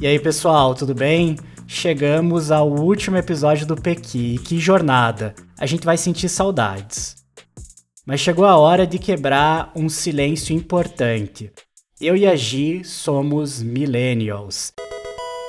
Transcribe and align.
E 0.00 0.06
aí, 0.06 0.16
pessoal, 0.20 0.76
tudo 0.76 0.94
bem? 0.94 1.34
Chegamos 1.66 2.52
ao 2.52 2.70
último 2.70 3.16
episódio 3.16 3.66
do 3.66 3.74
Pequi. 3.74 4.38
Que 4.38 4.56
jornada! 4.56 5.34
A 5.58 5.66
gente 5.66 5.84
vai 5.84 5.96
sentir 5.96 6.28
saudades. 6.28 7.16
Mas 8.06 8.20
chegou 8.20 8.44
a 8.44 8.56
hora 8.56 8.86
de 8.86 8.96
quebrar 8.96 9.72
um 9.74 9.88
silêncio 9.88 10.54
importante. 10.54 11.50
Eu 12.00 12.16
e 12.16 12.28
a 12.28 12.36
Gi 12.36 12.84
somos 12.84 13.60
millennials. 13.60 14.72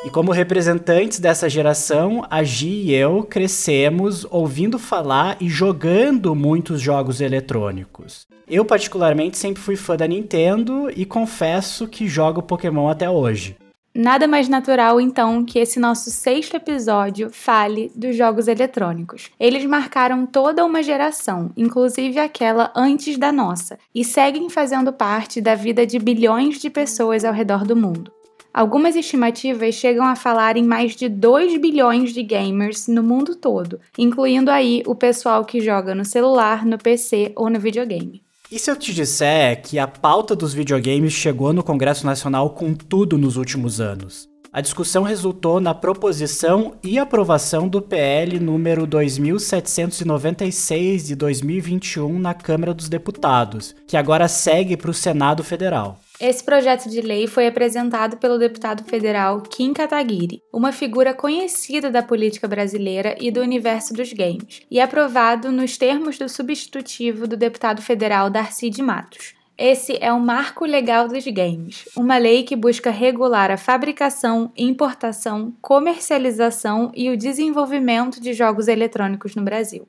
E 0.04 0.09
como 0.09 0.31
representantes 0.31 1.20
dessa 1.20 1.47
geração, 1.47 2.25
a 2.27 2.41
Gi 2.41 2.86
e 2.86 2.91
eu 2.91 3.23
crescemos 3.23 4.25
ouvindo 4.31 4.79
falar 4.79 5.38
e 5.39 5.47
jogando 5.47 6.34
muitos 6.34 6.81
jogos 6.81 7.21
eletrônicos. 7.21 8.25
Eu, 8.47 8.66
particularmente, 8.66 9.38
sempre 9.38 9.61
fui 9.61 9.75
fã 9.75 9.95
da 9.95 10.07
Nintendo 10.07 10.89
e 10.95 11.05
confesso 11.05 11.88
que 11.88 12.07
jogo 12.07 12.41
Pokémon 12.41 12.89
até 12.89 13.07
hoje. 13.07 13.55
Nada 14.02 14.29
mais 14.29 14.47
natural, 14.47 15.02
então, 15.02 15.44
que 15.44 15.59
esse 15.59 15.77
nosso 15.77 16.09
sexto 16.09 16.55
episódio 16.55 17.30
fale 17.30 17.91
dos 17.94 18.16
jogos 18.16 18.48
eletrônicos. 18.48 19.30
Eles 19.38 19.66
marcaram 19.66 20.25
toda 20.25 20.63
uma 20.63 20.81
geração, 20.81 21.52
inclusive 21.58 22.17
aquela 22.17 22.72
antes 22.73 23.17
da 23.17 23.30
nossa, 23.30 23.77
e 23.94 24.05
seguem 24.05 24.49
fazendo 24.49 24.94
parte 24.94 25.41
da 25.41 25.53
vida 25.53 25.85
de 25.85 25.99
bilhões 25.99 26.62
de 26.62 26.70
pessoas 26.70 27.25
ao 27.25 27.34
redor 27.34 27.66
do 27.66 27.75
mundo. 27.75 28.09
Algumas 28.53 28.95
estimativas 28.95 29.75
chegam 29.75 30.05
a 30.05 30.16
falar 30.16 30.55
em 30.55 30.63
mais 30.63 30.95
de 30.95 31.09
2 31.09 31.58
bilhões 31.58 32.13
de 32.13 32.23
gamers 32.23 32.88
no 32.88 33.03
mundo 33.03 33.36
todo, 33.36 33.81
incluindo 33.97 34.50
aí 34.50 34.81
o 34.88 34.95
pessoal 34.95 35.44
que 35.44 35.59
joga 35.59 35.94
no 35.94 36.05
celular, 36.05 36.66
no 36.66 36.77
PC 36.77 37.34
ou 37.36 37.50
no 37.50 37.59
videogame. 37.59 38.23
E 38.52 38.58
se 38.58 38.71
eu 38.71 38.76
te 38.76 38.91
disser 38.91 39.62
que 39.62 39.77
a 39.77 39.88
pauta 39.88 40.35
dos 40.35 40.55
videogames 40.55 41.13
chegou 41.13 41.53
no 41.53 41.62
Congresso 41.62 42.03
Nacional 42.03 42.49
com 42.49 42.73
tudo 42.73 43.16
nos 43.16 43.38
últimos 43.38 43.80
anos? 43.80 44.27
A 44.52 44.59
discussão 44.59 45.03
resultou 45.03 45.59
na 45.59 45.75
proposição 45.75 46.73
e 46.83 46.97
aprovação 46.97 47.67
do 47.67 47.80
PL 47.80 48.39
número 48.39 48.88
2796 48.88 51.05
de 51.05 51.16
2021 51.16 52.17
na 52.17 52.33
Câmara 52.33 52.73
dos 52.73 52.89
Deputados, 52.89 53.75
que 53.88 53.95
agora 53.95 54.27
segue 54.27 54.75
para 54.75 54.89
o 54.89 54.95
Senado 54.95 55.44
Federal. 55.44 56.00
Esse 56.20 56.44
projeto 56.44 56.89
de 56.89 57.00
lei 57.00 57.28
foi 57.28 57.48
apresentado 57.48 58.17
pelo 58.17 58.38
deputado 58.38 58.84
federal 58.84 59.42
Kim 59.42 59.72
Kataguiri, 59.72 60.42
uma 60.52 60.73
figura 60.73 61.14
conhecida 61.14 61.89
da 61.89 62.03
política 62.03 62.45
brasileira 62.45 63.16
e 63.22 63.31
do 63.31 63.39
universo 63.39 63.94
dos 63.94 64.11
games, 64.11 64.61
e 64.70 64.81
aprovado 64.81 65.50
nos 65.50 65.78
termos 65.78 66.17
do 66.17 66.28
substitutivo 66.28 67.26
do 67.26 67.38
deputado 67.38 67.81
federal 67.81 68.30
Darcy 68.30 68.70
de 68.70 68.81
Matos. 68.81 69.34
Esse 69.58 69.98
é 70.02 70.11
o 70.11 70.20
Marco 70.20 70.66
Legal 70.66 71.08
dos 71.08 71.26
Games, 71.26 71.86
uma 71.95 72.17
lei 72.17 72.44
que 72.44 72.56
busca 72.56 72.92
regular 72.92 73.50
a 73.50 73.58
fabricação, 73.58 74.52
importação, 74.58 75.54
comercialização 75.61 76.92
e 76.94 77.09
o 77.09 77.17
desenvolvimento 77.17 78.20
de 78.20 78.33
jogos 78.33 78.67
eletrônicos 78.67 79.36
no 79.36 79.44
Brasil. 79.44 79.88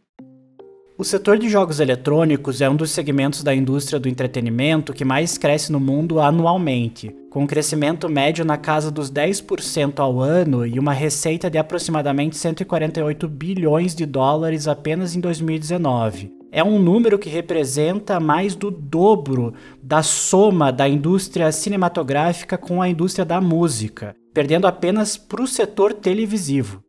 O 1.01 1.05
setor 1.05 1.39
de 1.39 1.49
jogos 1.49 1.81
eletrônicos 1.81 2.61
é 2.61 2.69
um 2.69 2.77
dos 2.77 2.91
segmentos 2.91 3.43
da 3.43 3.55
indústria 3.55 3.99
do 3.99 4.07
entretenimento 4.07 4.93
que 4.93 5.03
mais 5.03 5.39
cresce 5.39 5.73
no 5.73 5.81
mundo 5.81 6.21
anualmente, 6.21 7.17
com 7.31 7.45
um 7.45 7.47
crescimento 7.47 8.07
médio 8.07 8.45
na 8.45 8.59
casa 8.59 8.91
dos 8.91 9.11
10% 9.11 9.99
ao 9.99 10.21
ano 10.21 10.67
e 10.67 10.79
uma 10.79 10.93
receita 10.93 11.49
de 11.49 11.57
aproximadamente 11.57 12.37
148 12.37 13.27
bilhões 13.29 13.95
de 13.95 14.05
dólares 14.05 14.69
apenas 14.69 15.17
em 15.17 15.21
2019. 15.21 16.35
É 16.53 16.63
um 16.63 16.79
número 16.79 17.19
que 17.19 17.31
representa 17.31 18.21
mais 18.21 18.55
do 18.55 18.71
dobro 18.71 19.55
da 19.83 20.03
soma 20.03 20.71
da 20.71 20.87
indústria 20.87 21.51
cinematográfica 21.51 22.59
com 22.59 22.83
a 22.83 22.91
indústria 22.91 23.25
da 23.25 23.41
música, 23.41 24.15
perdendo 24.35 24.67
apenas 24.67 25.17
para 25.17 25.43
o 25.43 25.49
setor 25.49 25.95
televisivo. 25.95 26.83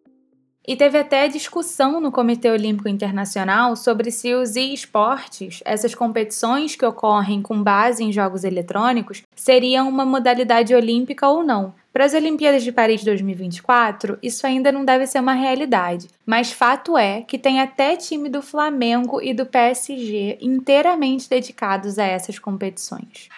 E 0.68 0.76
teve 0.76 0.98
até 1.00 1.28
discussão 1.28 2.00
no 2.00 2.12
Comitê 2.12 2.50
Olímpico 2.52 2.88
Internacional 2.88 3.76
sobre 3.76 4.12
se 4.12 4.34
os 4.36 4.56
e-esportes, 4.56 5.60
essas 5.66 5.96
competições 5.96 6.76
que 6.76 6.86
ocorrem 6.86 7.42
com 7.42 7.64
base 7.64 8.04
em 8.04 8.12
jogos 8.12 8.44
eletrônicos, 8.44 9.24
seriam 9.36 9.90
uma 9.90 10.06
modalidade 10.06 10.76
olímpica 10.76 11.28
ou 11.28 11.44
não. 11.44 11.74
Para 11.92 12.06
as 12.06 12.14
Olimpíadas 12.14 12.64
de 12.64 12.72
Paris 12.72 13.04
2024, 13.04 14.20
isso 14.22 14.46
ainda 14.46 14.72
não 14.72 14.86
deve 14.86 15.08
ser 15.08 15.20
uma 15.20 15.34
realidade, 15.34 16.08
mas 16.26 16.52
fato 16.52 16.98
é 16.98 17.22
que 17.22 17.40
tem 17.40 17.60
até 17.60 17.98
time 17.98 18.30
do 18.30 18.42
Flamengo 18.42 19.20
e 19.22 19.34
do 19.34 19.46
PSG 19.46 20.38
inteiramente 20.40 21.28
dedicados 21.28 22.00
a 22.00 22.06
essas 22.06 22.40
competições. 22.40 23.30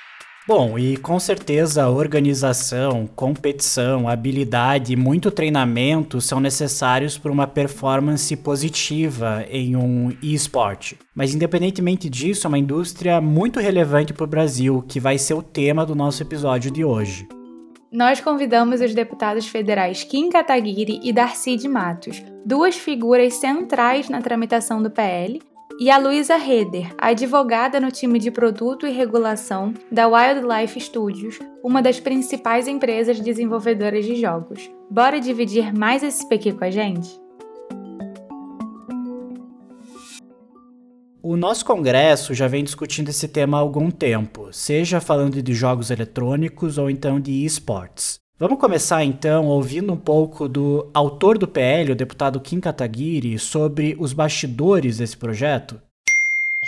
Bom, 0.45 0.77
e 0.77 0.97
com 0.97 1.17
certeza 1.21 1.87
organização, 1.87 3.07
competição, 3.15 4.09
habilidade 4.09 4.91
e 4.91 4.95
muito 4.97 5.31
treinamento 5.31 6.19
são 6.19 6.41
necessários 6.41 7.17
para 7.17 7.31
uma 7.31 7.47
performance 7.47 8.35
positiva 8.35 9.45
em 9.49 9.77
um 9.77 10.11
esporte. 10.21 10.99
Mas 11.15 11.33
independentemente 11.33 12.09
disso, 12.09 12.45
é 12.45 12.49
uma 12.49 12.59
indústria 12.59 13.21
muito 13.21 13.61
relevante 13.61 14.13
para 14.13 14.25
o 14.25 14.27
Brasil, 14.27 14.83
que 14.85 14.99
vai 14.99 15.17
ser 15.17 15.33
o 15.33 15.41
tema 15.41 15.85
do 15.85 15.95
nosso 15.95 16.21
episódio 16.21 16.69
de 16.69 16.83
hoje. 16.83 17.25
Nós 17.89 18.19
convidamos 18.19 18.81
os 18.81 18.93
deputados 18.93 19.47
federais 19.47 20.03
Kim 20.03 20.27
Kataguiri 20.29 20.99
e 21.03 21.13
Darcy 21.13 21.55
de 21.55 21.69
Matos, 21.69 22.21
duas 22.45 22.75
figuras 22.75 23.35
centrais 23.35 24.09
na 24.09 24.21
tramitação 24.21 24.83
do 24.83 24.91
PL, 24.91 25.39
e 25.79 25.89
a 25.89 25.97
Luísa 25.97 26.37
Heder, 26.37 26.93
advogada 26.97 27.79
no 27.79 27.91
time 27.91 28.19
de 28.19 28.29
produto 28.29 28.87
e 28.87 28.91
regulação 28.91 29.73
da 29.91 30.07
Wildlife 30.07 30.79
Studios, 30.79 31.39
uma 31.63 31.81
das 31.81 31.99
principais 31.99 32.67
empresas 32.67 33.19
desenvolvedoras 33.19 34.05
de 34.05 34.15
jogos. 34.15 34.69
Bora 34.89 35.19
dividir 35.19 35.73
mais 35.73 36.03
esse 36.03 36.27
PQ 36.29 36.53
com 36.53 36.63
a 36.63 36.71
gente? 36.71 37.19
O 41.21 41.37
nosso 41.37 41.65
congresso 41.65 42.33
já 42.33 42.47
vem 42.47 42.63
discutindo 42.63 43.09
esse 43.09 43.27
tema 43.27 43.57
há 43.57 43.61
algum 43.61 43.89
tempo, 43.89 44.49
seja 44.51 44.99
falando 44.99 45.41
de 45.41 45.53
jogos 45.53 45.89
eletrônicos 45.89 46.77
ou 46.77 46.89
então 46.89 47.19
de 47.19 47.45
esportes. 47.45 48.22
Vamos 48.43 48.59
começar 48.59 49.05
então 49.05 49.45
ouvindo 49.45 49.93
um 49.93 49.97
pouco 49.97 50.49
do 50.49 50.89
autor 50.93 51.37
do 51.37 51.47
PL, 51.47 51.93
o 51.93 51.95
deputado 51.95 52.41
Kim 52.41 52.59
Kataguiri, 52.59 53.39
sobre 53.39 53.95
os 53.97 54.11
bastidores 54.11 54.97
desse 54.97 55.15
projeto? 55.15 55.79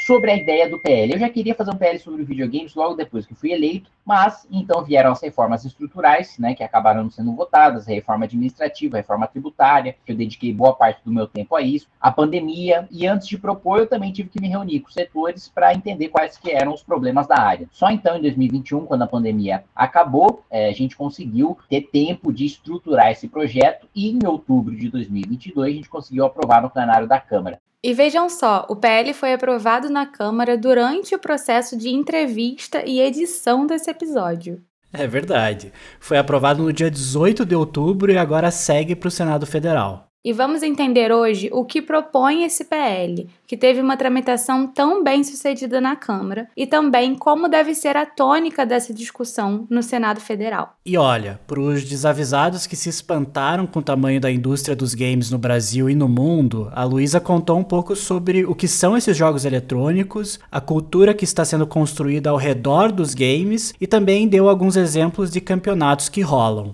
Sobre 0.06 0.30
a 0.30 0.36
ideia 0.36 0.70
do 0.70 0.78
PL. 0.78 1.14
Eu 1.14 1.20
já 1.20 1.28
queria 1.28 1.56
fazer 1.56 1.72
um 1.72 1.78
PL 1.78 1.98
sobre 1.98 2.24
videogames 2.24 2.76
logo 2.76 2.94
depois 2.94 3.26
que 3.26 3.34
fui 3.34 3.52
eleito, 3.52 3.90
mas 4.06 4.46
então 4.52 4.84
vieram 4.84 5.12
as 5.12 5.20
reformas 5.20 5.66
estruturais, 5.66 6.38
né, 6.38 6.54
que 6.54 6.64
acabaram 6.64 7.10
sendo 7.10 7.36
votadas, 7.36 7.88
a 7.88 7.92
reforma 7.92 8.26
administrativa, 8.26 8.98
a 8.98 9.00
reforma 9.00 9.26
tributária, 9.26 9.96
que 10.06 10.12
eu 10.12 10.16
dediquei 10.16 10.54
boa 10.54 10.76
parte 10.76 11.02
do 11.04 11.12
meu 11.12 11.26
tempo 11.26 11.56
a 11.56 11.62
isso, 11.64 11.88
a 12.00 12.12
pandemia, 12.12 12.88
e 12.92 13.08
antes 13.08 13.28
de 13.28 13.36
propor, 13.36 13.80
eu 13.80 13.88
também 13.88 14.12
tive 14.12 14.30
que 14.30 14.40
me 14.40 14.48
reunir 14.48 14.82
com 14.82 14.90
os 14.90 14.94
setores 14.94 15.50
para 15.50 15.74
entender 15.74 16.10
quais 16.10 16.38
que 16.38 16.52
eram 16.52 16.76
os 16.76 16.84
problemas 16.84 17.26
da 17.26 17.40
área. 17.40 17.68
Só 17.72 17.90
então, 17.90 18.16
em 18.16 18.22
2021, 18.22 18.86
quando 18.86 19.02
a 19.02 19.08
pandemia 19.08 19.64
acabou, 19.76 20.44
é, 20.52 20.70
a 20.70 20.74
gente 20.74 20.96
conseguiu 20.96 21.58
ter 21.68 21.82
tempo 21.82 22.32
de 22.32 22.46
estruturar 22.46 23.10
esse 23.10 23.28
projeto, 23.28 23.88
e 23.96 24.12
em 24.12 24.20
outubro 24.28 24.76
de 24.76 24.88
2022, 24.88 25.74
a 25.74 25.76
gente 25.76 25.90
conseguiu 25.90 26.26
aprovar 26.26 26.62
no 26.62 26.70
plenário 26.70 27.08
da 27.08 27.20
Câmara. 27.20 27.60
E 27.85 27.94
vejam 27.94 28.28
só, 28.28 28.66
o 28.68 28.75
PL 28.75 29.13
foi 29.13 29.31
aprovado 29.31 29.91
na 29.91 30.07
Câmara 30.07 30.57
durante 30.57 31.13
o 31.13 31.19
processo 31.19 31.78
de 31.78 31.90
entrevista 31.90 32.81
e 32.84 33.00
edição 33.00 33.68
desse 33.68 33.91
episódio. 33.91 34.59
É 34.91 35.06
verdade. 35.06 35.72
Foi 36.00 36.18
aprovado 36.18 36.63
no 36.63 36.73
dia 36.73 36.90
18 36.90 37.46
de 37.46 37.53
outubro 37.53 38.12
e 38.12 38.18
agora 38.18 38.50
segue 38.50 38.96
para 38.96 39.07
o 39.07 39.12
Senado 39.12 39.46
Federal. 39.46 40.05
E 40.25 40.34
vamos 40.34 40.63
entender 40.63 41.12
hoje 41.12 41.52
o 41.53 41.63
que 41.63 41.80
propõe 41.80 42.46
esse 42.46 42.66
PL, 42.66 43.30
que 43.46 43.56
teve 43.56 43.80
uma 43.80 43.96
tramitação 43.96 44.66
tão 44.66 45.03
bem 45.03 45.24
sucedida 45.24 45.80
na 45.80 45.96
Câmara, 45.96 46.47
e 46.58 46.66
também 46.66 47.13
como 47.13 47.47
deve 47.47 47.75
ser 47.75 47.96
a 47.96 48.08
tônica 48.08 48.66
dessa 48.66 48.91
discussão 48.91 49.68
no 49.69 49.84
Senado 49.84 50.19
Federal. 50.19 50.74
E 50.84 50.97
olha, 50.97 51.40
para 51.46 51.59
os 51.59 51.84
desavisados 51.84 52.66
que 52.66 52.76
se 52.76 52.90
espantaram 52.90 53.67
com 53.67 53.78
o 53.78 53.84
tamanho 53.84 54.20
da 54.20 54.32
indústria 54.32 54.76
dos 54.76 54.96
games 54.96 55.29
no 55.29 55.38
Brasil 55.38 55.91
e 55.91 55.94
no 55.94 56.09
mundo, 56.09 56.72
a 56.73 56.84
Luísa 56.84 57.20
contou 57.20 57.59
um 57.59 57.64
pouco 57.64 57.96
sobre 57.96 58.46
o 58.46 58.55
que 58.55 58.67
são 58.67 58.97
esses 58.97 59.16
jogos 59.16 59.46
eletrônicos, 59.46 60.40
a 60.52 60.59
cultura 60.59 61.14
que 61.14 61.23
está 61.23 61.46
sendo 61.46 61.67
construída 61.67 62.32
ao 62.32 62.38
redor 62.38 62.91
dos 62.91 63.14
games 63.14 63.76
e 63.79 63.85
também 63.85 64.28
deu 64.28 64.50
alguns 64.50 64.76
exemplos 64.76 65.29
de 65.29 65.40
campeonatos 65.40 66.09
que 66.09 66.22
rolam. 66.22 66.73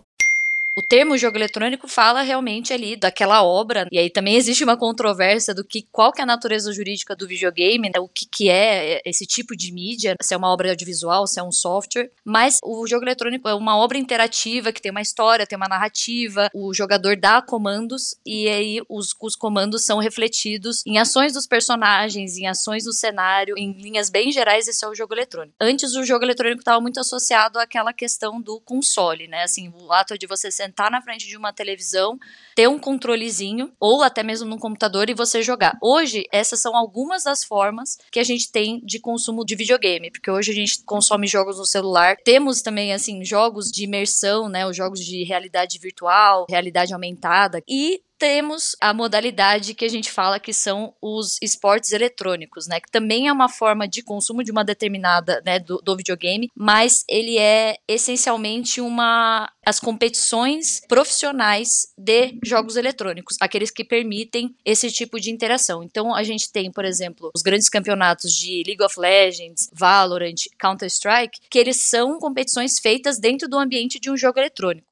O 0.74 0.82
termo 0.82 1.18
jogo 1.18 1.38
eletrônico 1.38 1.86
fala 1.86 2.22
realmente 2.22 2.72
ali 2.72 2.96
daquela 2.96 3.44
obra, 3.44 3.88
e 3.92 4.00
aí 4.00 4.10
também 4.10 4.36
existe 4.36 4.64
uma 4.64 4.78
controvérsia 4.78 5.54
do 5.54 5.66
que 5.66 5.86
qual 5.92 6.14
que 6.14 6.22
é 6.22 6.24
a 6.24 6.26
natureza 6.26 6.72
jurídica 6.72 7.14
do 7.14 7.28
videogame, 7.28 7.90
né, 7.90 8.00
o 8.00 8.08
que, 8.08 8.26
que 8.26 8.50
é 8.50 9.02
esse 9.06 9.26
tipo 9.26 9.54
de 9.56 9.70
mídia, 9.74 10.16
se 10.22 10.34
é 10.34 10.38
uma 10.38 10.48
obra 10.48 10.70
audiovisual, 10.70 11.28
se 11.28 11.42
é 11.42 11.44
um 11.44 11.52
software, 11.52 12.10
mas 12.24 12.60
o 12.64 12.88
jogo 12.88 13.04
eletrônico 13.04 13.50
é 13.50 13.54
uma 13.54 13.78
obra 13.78 13.98
interativa 13.98 14.72
que 14.72 14.82
tem 14.82 14.92
uma 14.92 15.02
história, 15.02 15.46
tem 15.46 15.58
uma 15.58 15.68
narrativa, 15.68 16.50
o 16.54 16.74
jogador 16.74 17.18
dá 17.18 17.42
comandos 17.42 18.16
e 18.26 18.48
aí 18.48 18.82
os, 18.88 19.14
os 19.22 19.36
comandos 19.36 19.84
são 19.84 20.00
refletidos 20.00 20.84
em 20.86 20.98
ações 20.98 21.34
dos 21.34 21.46
personagens, 21.46 22.38
em 22.38 22.48
ações 22.48 22.86
do 22.86 22.94
cenário, 22.94 23.56
em 23.58 23.74
linhas 23.74 24.10
bem 24.10 24.32
gerais, 24.32 24.70
esse 24.70 24.86
é 24.86 24.88
o 24.88 24.96
jogo 24.96 25.14
eletrônico. 25.14 25.54
Antes 25.60 25.96
o 25.96 26.06
jogo 26.06 26.24
eletrônico 26.24 26.62
estava 26.62 26.80
muito 26.80 27.00
associado 27.00 27.60
àquela 27.60 27.92
questão 27.92 28.40
do 28.40 28.62
console, 28.62 29.28
né, 29.28 29.44
assim, 29.44 29.68
o 29.68 29.92
ato 29.92 30.18
de 30.18 30.26
você 30.26 30.50
sentar 30.62 30.92
na 30.92 31.02
frente 31.02 31.28
de 31.28 31.36
uma 31.36 31.52
televisão, 31.52 32.18
ter 32.56 32.68
um 32.68 32.78
controlezinho 32.78 33.72
ou 33.80 34.04
até 34.04 34.22
mesmo 34.22 34.48
num 34.48 34.60
computador 34.60 35.10
e 35.10 35.14
você 35.16 35.42
jogar. 35.42 35.78
Hoje, 35.82 36.24
essas 36.32 36.60
são 36.60 36.76
algumas 36.76 37.24
das 37.24 37.44
formas 37.44 37.98
que 38.12 38.20
a 38.20 38.24
gente 38.24 38.52
tem 38.52 38.80
de 38.86 39.00
consumo 39.00 39.44
de 39.44 39.56
videogame, 39.56 40.12
porque 40.12 40.30
hoje 40.30 40.52
a 40.52 40.56
gente 40.56 40.84
consome 40.86 41.26
jogos 41.26 41.58
no 41.58 41.66
celular. 41.66 42.16
Temos 42.24 42.62
também 42.62 42.94
assim 42.94 43.26
jogos 43.26 43.72
de 43.72 43.86
imersão, 43.86 44.48
né, 44.48 44.68
os 44.68 44.78
jogos 44.78 45.00
de 45.00 45.24
realidade 45.24 45.80
virtual, 45.80 46.46
realidade 46.48 46.94
aumentada 46.94 47.64
e 47.68 48.02
temos 48.22 48.76
a 48.80 48.94
modalidade 48.94 49.74
que 49.74 49.84
a 49.84 49.90
gente 49.90 50.12
fala 50.12 50.40
que 50.40 50.54
são 50.54 50.94
os 51.02 51.40
esportes 51.42 51.92
eletrônicos, 51.92 52.68
né? 52.68 52.80
Que 52.80 52.92
também 52.92 53.28
é 53.28 53.34
uma 53.34 53.50
forma 53.50 53.88
de 53.88 54.04
consumo 54.04 54.44
de 54.44 54.52
uma 54.52 54.64
determinada, 54.64 55.42
né, 55.44 55.58
do, 55.58 55.78
do 55.78 55.98
videogame, 55.98 56.48
mas 56.56 57.04
ele 57.10 57.40
é 57.40 57.78
essencialmente 57.88 58.80
uma 58.80 59.52
as 59.66 59.80
competições 59.80 60.82
profissionais 60.88 61.88
de 61.98 62.38
jogos 62.44 62.76
eletrônicos, 62.76 63.38
aqueles 63.40 63.72
que 63.72 63.84
permitem 63.84 64.56
esse 64.64 64.92
tipo 64.92 65.20
de 65.20 65.32
interação. 65.32 65.82
Então 65.84 66.14
a 66.14 66.22
gente 66.22 66.52
tem, 66.52 66.72
por 66.72 66.86
exemplo, 66.86 67.32
os 67.34 67.42
grandes 67.42 67.70
campeonatos 67.70 68.34
de 68.34 68.62
League 68.68 68.84
of 68.84 69.00
Legends, 69.00 69.68
Valorant, 69.74 70.46
Counter-Strike, 70.60 71.40
que 71.50 71.58
eles 71.58 71.90
são 71.90 72.20
competições 72.20 72.78
feitas 72.80 73.20
dentro 73.20 73.48
do 73.48 73.58
ambiente 73.58 74.00
de 74.00 74.12
um 74.12 74.18
jogo 74.18 74.40
eletrônico. 74.40 74.91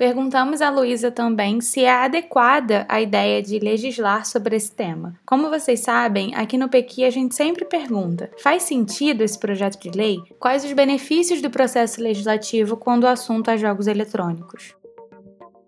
Perguntamos 0.00 0.62
a 0.62 0.70
Luísa 0.70 1.10
também 1.10 1.60
se 1.60 1.84
é 1.84 1.92
adequada 1.92 2.86
a 2.88 3.02
ideia 3.02 3.42
de 3.42 3.58
legislar 3.58 4.24
sobre 4.24 4.56
esse 4.56 4.72
tema. 4.72 5.14
Como 5.26 5.50
vocês 5.50 5.80
sabem, 5.80 6.34
aqui 6.34 6.56
no 6.56 6.70
Pequi 6.70 7.04
a 7.04 7.10
gente 7.10 7.34
sempre 7.34 7.66
pergunta: 7.66 8.30
faz 8.38 8.62
sentido 8.62 9.20
esse 9.20 9.38
projeto 9.38 9.78
de 9.78 9.90
lei? 9.90 10.16
Quais 10.38 10.64
os 10.64 10.72
benefícios 10.72 11.42
do 11.42 11.50
processo 11.50 12.00
legislativo 12.00 12.78
quando 12.78 13.04
o 13.04 13.08
assunto 13.08 13.50
é 13.50 13.58
jogos 13.58 13.86
eletrônicos? 13.86 14.74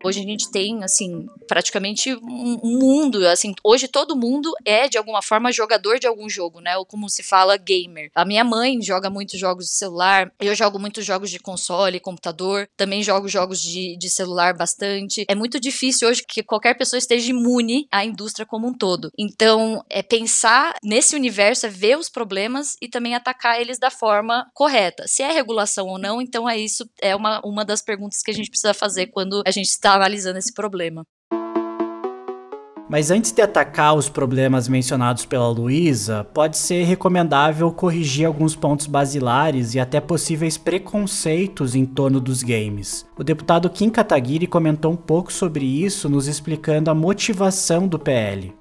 Hoje 0.05 0.21
a 0.21 0.23
gente 0.23 0.51
tem, 0.51 0.83
assim, 0.83 1.27
praticamente 1.47 2.15
um 2.15 2.59
mundo, 2.63 3.27
assim, 3.29 3.55
hoje 3.65 3.89
todo 3.89 4.17
mundo 4.17 4.53
é, 4.65 4.89
de 4.89 4.99
alguma 4.99 5.23
forma, 5.23 5.53
jogador 5.53 5.99
de 5.99 6.07
algum 6.07 6.29
jogo, 6.29 6.61
né? 6.61 6.77
Ou 6.77 6.85
como 6.85 7.09
se 7.09 7.23
fala, 7.23 7.57
gamer. 7.57 8.11
A 8.15 8.25
minha 8.25 8.45
mãe 8.45 8.81
joga 8.83 9.09
muitos 9.09 9.39
jogos 9.39 9.67
de 9.67 9.73
celular, 9.73 10.33
eu 10.41 10.55
jogo 10.55 10.79
muitos 10.79 11.05
jogos 11.05 11.31
de 11.31 11.39
console, 11.39 12.01
computador, 12.01 12.69
também 12.77 13.03
jogo 13.03 13.29
jogos 13.29 13.61
de, 13.61 13.97
de 13.97 14.11
celular 14.11 14.55
bastante. 14.55 15.25
É 15.29 15.35
muito 15.35 15.61
difícil 15.61 16.09
hoje 16.09 16.25
que 16.27 16.43
qualquer 16.43 16.75
pessoa 16.75 16.99
esteja 16.99 17.31
imune 17.31 17.87
à 17.91 18.05
indústria 18.05 18.47
como 18.47 18.69
um 18.69 18.75
todo. 18.75 19.11
Então, 19.19 19.85
é 19.89 20.03
pensar 20.03 20.75
nesse 20.83 21.15
universo, 21.15 21.67
é 21.67 21.69
ver 21.69 21.99
os 21.99 22.09
problemas 22.09 22.77
e 22.81 22.89
também 22.89 23.15
atacar 23.15 23.61
eles 23.61 23.79
da 23.79 23.91
forma 23.91 24.47
correta. 24.55 25.05
Se 25.07 25.23
é 25.23 25.31
regulação 25.31 25.87
ou 25.87 25.99
não, 25.99 26.21
então 26.21 26.49
é 26.49 26.59
isso, 26.59 26.89
é 27.01 27.15
uma, 27.15 27.41
uma 27.45 27.65
das 27.65 27.83
perguntas 27.83 28.23
que 28.23 28.31
a 28.31 28.35
gente 28.35 28.51
precisa 28.51 28.75
fazer 28.75 29.07
quando 29.09 29.43
a 29.47 29.51
gente 29.51 29.69
está 29.69 29.92
analisando 29.95 30.39
esse 30.39 30.53
problema. 30.53 31.05
Mas 32.93 33.11
antes 33.11 33.33
de 33.33 33.41
atacar 33.41 33.95
os 33.95 34.11
problemas 34.11 34.69
mencionados 34.69 35.25
pela 35.25 35.49
Luísa, 35.49 36.25
pode 36.35 36.59
ser 36.59 36.85
recomendável 36.85 37.73
corrigir 37.73 38.27
alguns 38.27 38.55
pontos 38.55 38.87
basilares 38.87 39.75
e 39.75 39.81
até 39.81 39.99
possíveis 39.99 40.59
preconceitos 40.59 41.75
em 41.75 41.87
torno 41.87 42.21
dos 42.21 42.43
games. 42.43 43.07
O 43.17 43.25
deputado 43.25 43.71
Kim 43.71 43.89
Kataguiri 43.89 44.47
comentou 44.47 44.93
um 44.93 44.97
pouco 44.97 45.33
sobre 45.33 45.65
isso, 45.65 46.07
nos 46.07 46.27
explicando 46.27 46.91
a 46.91 46.95
motivação 46.95 47.89
do 47.89 47.99
PL. 47.99 48.53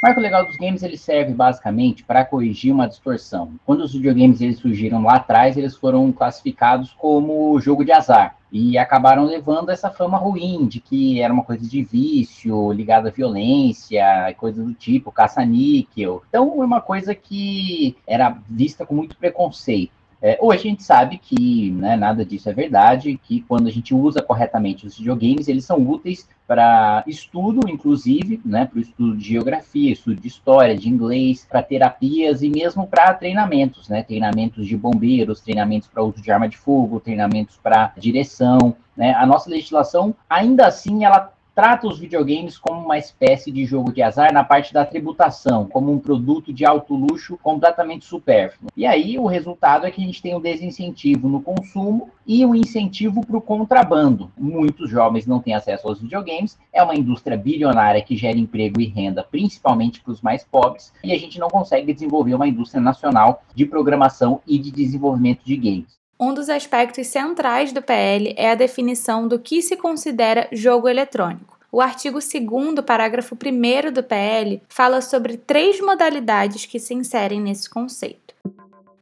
O 0.00 0.06
marco 0.06 0.20
legal 0.20 0.46
dos 0.46 0.56
games 0.56 0.84
ele 0.84 0.96
serve 0.96 1.34
basicamente 1.34 2.04
para 2.04 2.24
corrigir 2.24 2.72
uma 2.72 2.86
distorção. 2.86 3.50
Quando 3.64 3.80
os 3.80 3.92
videogames 3.92 4.40
eles 4.40 4.60
surgiram 4.60 5.02
lá 5.02 5.16
atrás, 5.16 5.56
eles 5.56 5.74
foram 5.74 6.12
classificados 6.12 6.94
como 6.96 7.58
jogo 7.58 7.84
de 7.84 7.90
azar 7.90 8.35
e 8.50 8.78
acabaram 8.78 9.24
levando 9.24 9.70
essa 9.70 9.90
fama 9.90 10.16
ruim 10.16 10.66
de 10.66 10.80
que 10.80 11.20
era 11.20 11.32
uma 11.32 11.42
coisa 11.42 11.66
de 11.66 11.82
vício, 11.82 12.72
ligada 12.72 13.08
à 13.08 13.12
violência, 13.12 14.34
coisa 14.38 14.62
do 14.62 14.72
tipo, 14.72 15.10
caça-níquel. 15.12 16.22
Então, 16.28 16.62
é 16.62 16.64
uma 16.64 16.80
coisa 16.80 17.14
que 17.14 17.96
era 18.06 18.38
vista 18.48 18.86
com 18.86 18.94
muito 18.94 19.16
preconceito. 19.16 19.92
É, 20.20 20.38
hoje 20.40 20.60
a 20.60 20.70
gente 20.70 20.82
sabe 20.82 21.18
que 21.18 21.70
né, 21.72 21.94
nada 21.96 22.24
disso 22.24 22.48
é 22.48 22.52
verdade, 22.52 23.20
que 23.22 23.42
quando 23.42 23.66
a 23.66 23.70
gente 23.70 23.94
usa 23.94 24.22
corretamente 24.22 24.86
os 24.86 24.96
videogames, 24.96 25.46
eles 25.46 25.64
são 25.64 25.78
úteis 25.78 26.28
para 26.46 27.02
estudo, 27.06 27.68
inclusive, 27.68 28.40
né, 28.44 28.66
para 28.66 28.78
o 28.78 28.80
estudo 28.80 29.16
de 29.16 29.28
geografia, 29.28 29.92
estudo 29.92 30.20
de 30.20 30.28
história, 30.28 30.76
de 30.76 30.88
inglês, 30.88 31.44
para 31.48 31.62
terapias 31.62 32.42
e 32.42 32.48
mesmo 32.48 32.86
para 32.86 33.12
treinamentos, 33.14 33.88
né, 33.88 34.02
treinamentos 34.02 34.66
de 34.66 34.76
bombeiros, 34.76 35.40
treinamentos 35.40 35.88
para 35.88 36.02
uso 36.02 36.22
de 36.22 36.30
arma 36.30 36.48
de 36.48 36.56
fogo, 36.56 37.00
treinamentos 37.00 37.58
para 37.62 37.92
direção. 37.98 38.76
Né. 38.96 39.12
A 39.14 39.26
nossa 39.26 39.50
legislação, 39.50 40.14
ainda 40.30 40.66
assim, 40.66 41.04
ela 41.04 41.32
trata 41.56 41.88
os 41.88 41.98
videogames 41.98 42.58
como 42.58 42.84
uma 42.84 42.98
espécie 42.98 43.50
de 43.50 43.64
jogo 43.64 43.90
de 43.90 44.02
azar 44.02 44.30
na 44.30 44.44
parte 44.44 44.74
da 44.74 44.84
tributação, 44.84 45.66
como 45.66 45.90
um 45.90 45.98
produto 45.98 46.52
de 46.52 46.66
alto 46.66 46.94
luxo 46.94 47.38
completamente 47.42 48.04
supérfluo. 48.04 48.70
E 48.76 48.84
aí 48.84 49.18
o 49.18 49.24
resultado 49.24 49.86
é 49.86 49.90
que 49.90 50.02
a 50.02 50.04
gente 50.04 50.20
tem 50.20 50.36
um 50.36 50.40
desincentivo 50.40 51.30
no 51.30 51.40
consumo 51.40 52.10
e 52.26 52.44
um 52.44 52.54
incentivo 52.54 53.24
para 53.24 53.38
o 53.38 53.40
contrabando. 53.40 54.30
Muitos 54.36 54.90
jovens 54.90 55.26
não 55.26 55.40
têm 55.40 55.54
acesso 55.54 55.88
aos 55.88 55.98
videogames, 55.98 56.58
é 56.70 56.82
uma 56.82 56.94
indústria 56.94 57.38
bilionária 57.38 58.02
que 58.02 58.18
gera 58.18 58.36
emprego 58.36 58.78
e 58.78 58.84
renda, 58.84 59.24
principalmente 59.24 60.02
para 60.02 60.12
os 60.12 60.20
mais 60.20 60.44
pobres, 60.44 60.92
e 61.02 61.10
a 61.10 61.18
gente 61.18 61.38
não 61.38 61.48
consegue 61.48 61.90
desenvolver 61.90 62.34
uma 62.34 62.46
indústria 62.46 62.82
nacional 62.82 63.42
de 63.54 63.64
programação 63.64 64.42
e 64.46 64.58
de 64.58 64.70
desenvolvimento 64.70 65.42
de 65.42 65.56
games. 65.56 65.96
Um 66.18 66.32
dos 66.32 66.48
aspectos 66.48 67.08
centrais 67.08 67.72
do 67.72 67.82
PL 67.82 68.32
é 68.38 68.50
a 68.50 68.54
definição 68.54 69.28
do 69.28 69.38
que 69.38 69.60
se 69.60 69.76
considera 69.76 70.48
jogo 70.50 70.88
eletrônico. 70.88 71.58
O 71.70 71.78
artigo 71.78 72.18
2, 72.20 72.80
parágrafo 72.86 73.36
1 73.36 73.92
do 73.92 74.02
PL, 74.02 74.62
fala 74.66 75.02
sobre 75.02 75.36
três 75.36 75.78
modalidades 75.78 76.64
que 76.64 76.80
se 76.80 76.94
inserem 76.94 77.38
nesse 77.42 77.68
conceito. 77.68 78.34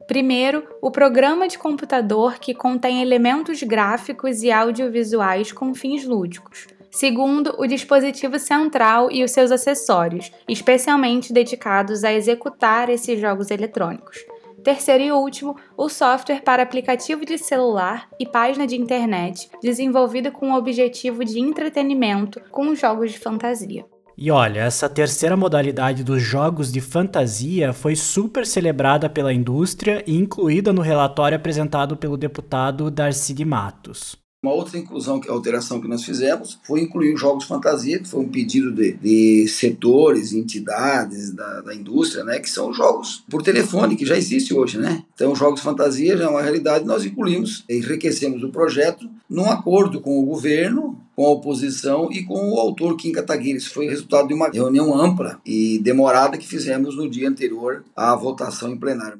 Primeiro, 0.05 0.67
o 0.81 0.91
programa 0.91 1.47
de 1.47 1.57
computador 1.57 2.37
que 2.37 2.53
contém 2.53 3.01
elementos 3.01 3.63
gráficos 3.63 4.43
e 4.43 4.51
audiovisuais 4.51 5.53
com 5.53 5.73
fins 5.73 6.05
lúdicos. 6.05 6.67
Segundo, 6.91 7.55
o 7.57 7.65
dispositivo 7.65 8.37
central 8.37 9.09
e 9.09 9.23
os 9.23 9.31
seus 9.31 9.51
acessórios, 9.51 10.31
especialmente 10.49 11.31
dedicados 11.31 12.03
a 12.03 12.11
executar 12.11 12.89
esses 12.89 13.19
jogos 13.19 13.51
eletrônicos. 13.51 14.25
Terceiro 14.65 15.03
e 15.03 15.11
último, 15.11 15.55
o 15.77 15.87
software 15.87 16.41
para 16.41 16.63
aplicativo 16.63 17.23
de 17.23 17.37
celular 17.37 18.09
e 18.19 18.25
página 18.25 18.65
de 18.65 18.75
internet, 18.75 19.47
desenvolvido 19.61 20.31
com 20.31 20.51
o 20.51 20.57
objetivo 20.57 21.23
de 21.23 21.39
entretenimento 21.39 22.41
com 22.49 22.73
jogos 22.73 23.11
de 23.11 23.19
fantasia. 23.19 23.85
E 24.17 24.31
olha, 24.31 24.61
essa 24.61 24.89
terceira 24.89 25.37
modalidade 25.37 26.03
dos 26.03 26.19
jogos 26.19 26.71
de 26.71 26.81
fantasia 26.81 27.73
foi 27.73 27.95
super 27.95 28.43
celebrada 28.43 29.07
pela 29.07 29.31
indústria 29.31 30.03
e 30.07 30.15
incluída 30.15 30.73
no 30.73 30.81
relatório 30.81 31.35
apresentado 31.35 31.95
pelo 31.95 32.17
deputado 32.17 32.89
Darcy 32.89 33.35
de 33.35 33.45
Matos. 33.45 34.24
Uma 34.45 34.53
outra 34.53 34.77
inclusão, 34.77 35.19
alteração 35.27 35.81
que 35.81 35.87
nós 35.87 36.03
fizemos, 36.03 36.59
foi 36.61 36.79
incluir 36.81 37.15
os 37.15 37.19
jogos 37.19 37.45
fantasia, 37.45 37.97
que 37.97 38.07
foi 38.07 38.19
um 38.19 38.29
pedido 38.29 38.71
de, 38.71 38.93
de 38.93 39.47
setores, 39.47 40.33
entidades 40.33 41.33
da, 41.33 41.61
da, 41.61 41.73
indústria, 41.73 42.23
né, 42.23 42.39
que 42.39 42.47
são 42.47 42.71
jogos 42.71 43.25
por 43.27 43.41
telefone, 43.41 43.95
que 43.95 44.05
já 44.05 44.15
existe 44.15 44.53
hoje, 44.53 44.77
né? 44.77 45.03
Então, 45.15 45.35
jogos 45.35 45.61
fantasia 45.61 46.15
já 46.15 46.25
é 46.25 46.27
uma 46.27 46.43
realidade, 46.43 46.85
nós 46.85 47.03
incluímos, 47.03 47.65
enriquecemos 47.67 48.43
o 48.43 48.49
projeto 48.49 49.09
num 49.27 49.49
acordo 49.49 49.99
com 49.99 50.19
o 50.19 50.25
governo, 50.27 50.95
com 51.15 51.25
a 51.25 51.31
oposição 51.31 52.11
e 52.11 52.23
com 52.23 52.51
o 52.51 52.59
autor 52.59 52.95
Kim 52.97 53.11
Kataguiri. 53.11 53.57
Isso 53.57 53.73
foi 53.73 53.87
resultado 53.87 54.27
de 54.27 54.33
uma 54.33 54.49
reunião 54.49 54.93
ampla 54.93 55.39
e 55.43 55.79
demorada 55.79 56.37
que 56.37 56.47
fizemos 56.47 56.95
no 56.95 57.09
dia 57.09 57.27
anterior 57.29 57.83
à 57.95 58.15
votação 58.15 58.71
em 58.71 58.77
plenário. 58.77 59.17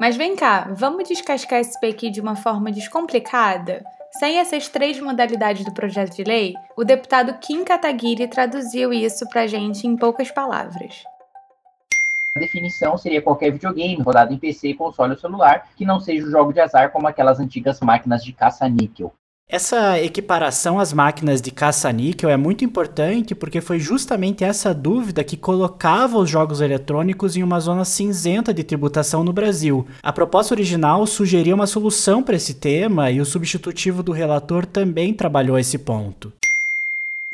Mas 0.00 0.16
vem 0.16 0.36
cá, 0.36 0.68
vamos 0.70 1.08
descascar 1.08 1.58
esse 1.58 1.78
PQ 1.80 2.10
de 2.10 2.20
uma 2.20 2.36
forma 2.36 2.70
descomplicada? 2.70 3.84
Sem 4.12 4.38
essas 4.38 4.68
três 4.68 5.00
modalidades 5.00 5.64
do 5.64 5.72
projeto 5.72 6.14
de 6.14 6.22
lei, 6.22 6.54
o 6.76 6.84
deputado 6.84 7.36
Kim 7.40 7.64
Kataguiri 7.64 8.28
traduziu 8.28 8.92
isso 8.92 9.28
pra 9.28 9.48
gente 9.48 9.88
em 9.88 9.96
poucas 9.96 10.30
palavras. 10.30 11.02
A 12.36 12.38
definição 12.38 12.96
seria 12.96 13.20
qualquer 13.20 13.50
videogame 13.50 14.00
rodado 14.00 14.32
em 14.32 14.38
PC, 14.38 14.74
console 14.74 15.14
ou 15.14 15.18
celular 15.18 15.68
que 15.76 15.84
não 15.84 15.98
seja 15.98 16.24
um 16.24 16.30
jogo 16.30 16.52
de 16.52 16.60
azar 16.60 16.92
como 16.92 17.08
aquelas 17.08 17.40
antigas 17.40 17.80
máquinas 17.80 18.22
de 18.22 18.32
caça-níquel. 18.32 19.12
Essa 19.50 19.98
equiparação 19.98 20.78
às 20.78 20.92
máquinas 20.92 21.40
de 21.40 21.50
caça-níquel 21.50 22.28
é 22.28 22.36
muito 22.36 22.66
importante 22.66 23.34
porque 23.34 23.62
foi 23.62 23.78
justamente 23.78 24.44
essa 24.44 24.74
dúvida 24.74 25.24
que 25.24 25.38
colocava 25.38 26.18
os 26.18 26.28
jogos 26.28 26.60
eletrônicos 26.60 27.34
em 27.34 27.42
uma 27.42 27.58
zona 27.58 27.82
cinzenta 27.82 28.52
de 28.52 28.62
tributação 28.62 29.24
no 29.24 29.32
Brasil. 29.32 29.86
A 30.02 30.12
proposta 30.12 30.52
original 30.52 31.06
sugeria 31.06 31.54
uma 31.54 31.66
solução 31.66 32.22
para 32.22 32.36
esse 32.36 32.52
tema 32.52 33.10
e 33.10 33.22
o 33.22 33.24
substitutivo 33.24 34.02
do 34.02 34.12
relator 34.12 34.66
também 34.66 35.14
trabalhou 35.14 35.58
esse 35.58 35.78
ponto. 35.78 36.30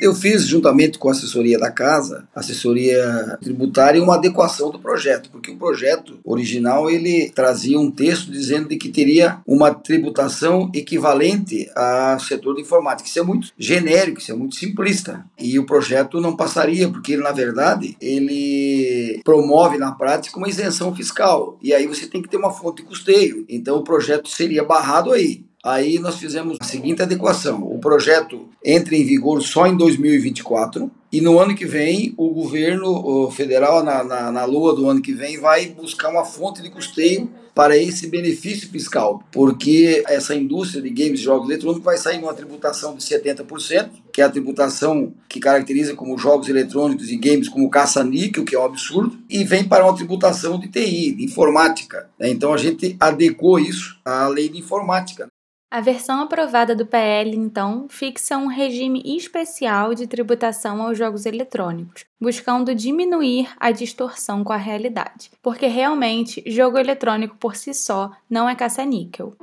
Eu 0.05 0.15
fiz, 0.15 0.47
juntamente 0.47 0.99
com 0.99 1.09
a 1.09 1.13
assessoria 1.13 1.59
da 1.59 1.71
casa, 1.71 2.29
assessoria 2.35 3.39
tributária, 3.41 4.03
uma 4.03 4.17
adequação 4.17 4.71
do 4.71 4.79
projeto, 4.79 5.31
porque 5.31 5.51
o 5.51 5.57
projeto 5.57 6.19
original 6.23 6.91
ele 6.91 7.33
trazia 7.35 7.81
um 7.81 7.91
texto 7.91 8.31
dizendo 8.31 8.69
de 8.69 8.77
que 8.77 8.91
teria 8.91 9.39
uma 9.47 9.73
tributação 9.73 10.71
equivalente 10.75 11.71
ao 11.75 12.21
setor 12.21 12.57
de 12.57 12.61
informática. 12.61 13.09
Isso 13.09 13.19
é 13.19 13.23
muito 13.23 13.49
genérico, 13.59 14.21
isso 14.21 14.31
é 14.31 14.35
muito 14.35 14.57
simplista. 14.57 15.25
E 15.39 15.59
o 15.59 15.65
projeto 15.65 16.21
não 16.21 16.37
passaria, 16.37 16.87
porque 16.87 17.15
ele, 17.15 17.23
na 17.23 17.33
verdade, 17.33 17.97
ele 17.99 19.23
promove 19.25 19.79
na 19.79 19.93
prática 19.93 20.37
uma 20.37 20.51
isenção 20.51 20.95
fiscal. 20.95 21.59
E 21.63 21.73
aí 21.73 21.87
você 21.87 22.07
tem 22.07 22.21
que 22.21 22.29
ter 22.29 22.37
uma 22.37 22.53
fonte 22.53 22.83
de 22.83 22.89
custeio. 22.89 23.47
Então 23.49 23.79
o 23.79 23.85
projeto 23.85 24.29
seria 24.29 24.63
barrado 24.63 25.13
aí. 25.13 25.47
Aí 25.65 25.99
nós 25.99 26.17
fizemos 26.17 26.59
a 26.61 26.65
seguinte 26.65 27.01
adequação: 27.01 27.63
o 27.63 27.79
projeto 27.79 28.51
entra 28.63 28.95
em 28.95 29.03
vigor 29.03 29.41
só 29.41 29.67
em 29.67 29.75
2024 29.75 30.91
e 31.11 31.23
no 31.23 31.39
ano 31.39 31.55
que 31.55 31.65
vem 31.65 32.13
o 32.19 32.29
governo 32.29 33.31
federal, 33.31 33.83
na, 33.83 34.05
na, 34.05 34.31
na 34.31 34.45
lua 34.45 34.75
do 34.75 34.91
ano 34.91 35.01
que 35.01 35.15
vem, 35.15 35.39
vai 35.39 35.67
buscar 35.69 36.11
uma 36.11 36.25
fonte 36.25 36.61
de 36.61 36.69
custeio 36.69 37.31
para 37.55 37.79
esse 37.79 38.09
benefício 38.09 38.69
fiscal, 38.69 39.23
porque 39.31 40.03
essa 40.09 40.35
indústria 40.35 40.83
de 40.83 40.91
games 40.91 41.21
e 41.21 41.23
jogos 41.23 41.49
eletrônicos 41.49 41.85
vai 41.85 41.97
sair 41.97 42.19
numa 42.19 42.35
tributação 42.35 42.97
de 42.97 43.05
70%, 43.05 43.91
que 44.13 44.21
é 44.21 44.25
a 44.25 44.29
tributação 44.29 45.15
que 45.29 45.39
caracteriza 45.39 45.95
como 45.95 46.19
jogos 46.19 46.49
eletrônicos 46.49 47.09
e 47.11 47.17
games 47.17 47.49
como 47.49 47.71
caça-níquel, 47.71 48.45
que 48.45 48.57
é 48.57 48.59
um 48.59 48.65
absurdo, 48.65 49.17
e 49.31 49.45
vem 49.45 49.63
para 49.63 49.85
uma 49.85 49.95
tributação 49.95 50.59
de 50.59 50.67
TI, 50.67 51.13
de 51.13 51.25
informática. 51.25 52.11
Então 52.21 52.53
a 52.53 52.59
gente 52.59 52.97
adequou 52.99 53.61
isso 53.61 54.01
à 54.05 54.27
lei 54.27 54.49
de 54.49 54.59
informática. 54.59 55.29
A 55.75 55.81
versão 55.81 56.21
aprovada 56.21 56.73
do 56.73 56.87
PL, 56.87 57.35
então, 57.35 57.89
fixa 57.91 58.39
um 58.39 58.47
regime 58.47 59.03
especial 59.05 59.93
de 59.93 60.07
tributação 60.07 60.81
aos 60.81 60.97
jogos 60.97 61.27
eletrônicos, 61.27 62.05
buscando 62.21 62.73
diminuir 62.73 63.49
a 63.59 63.73
distorção 63.73 64.45
com 64.45 64.53
a 64.53 64.57
realidade, 64.57 65.33
porque 65.43 65.67
realmente 65.67 66.45
jogo 66.47 66.79
eletrônico 66.79 67.37
por 67.41 67.57
si 67.57 67.75
só 67.75 68.13
não 68.31 68.49
é 68.49 68.55
caça-níquel. 68.55 69.35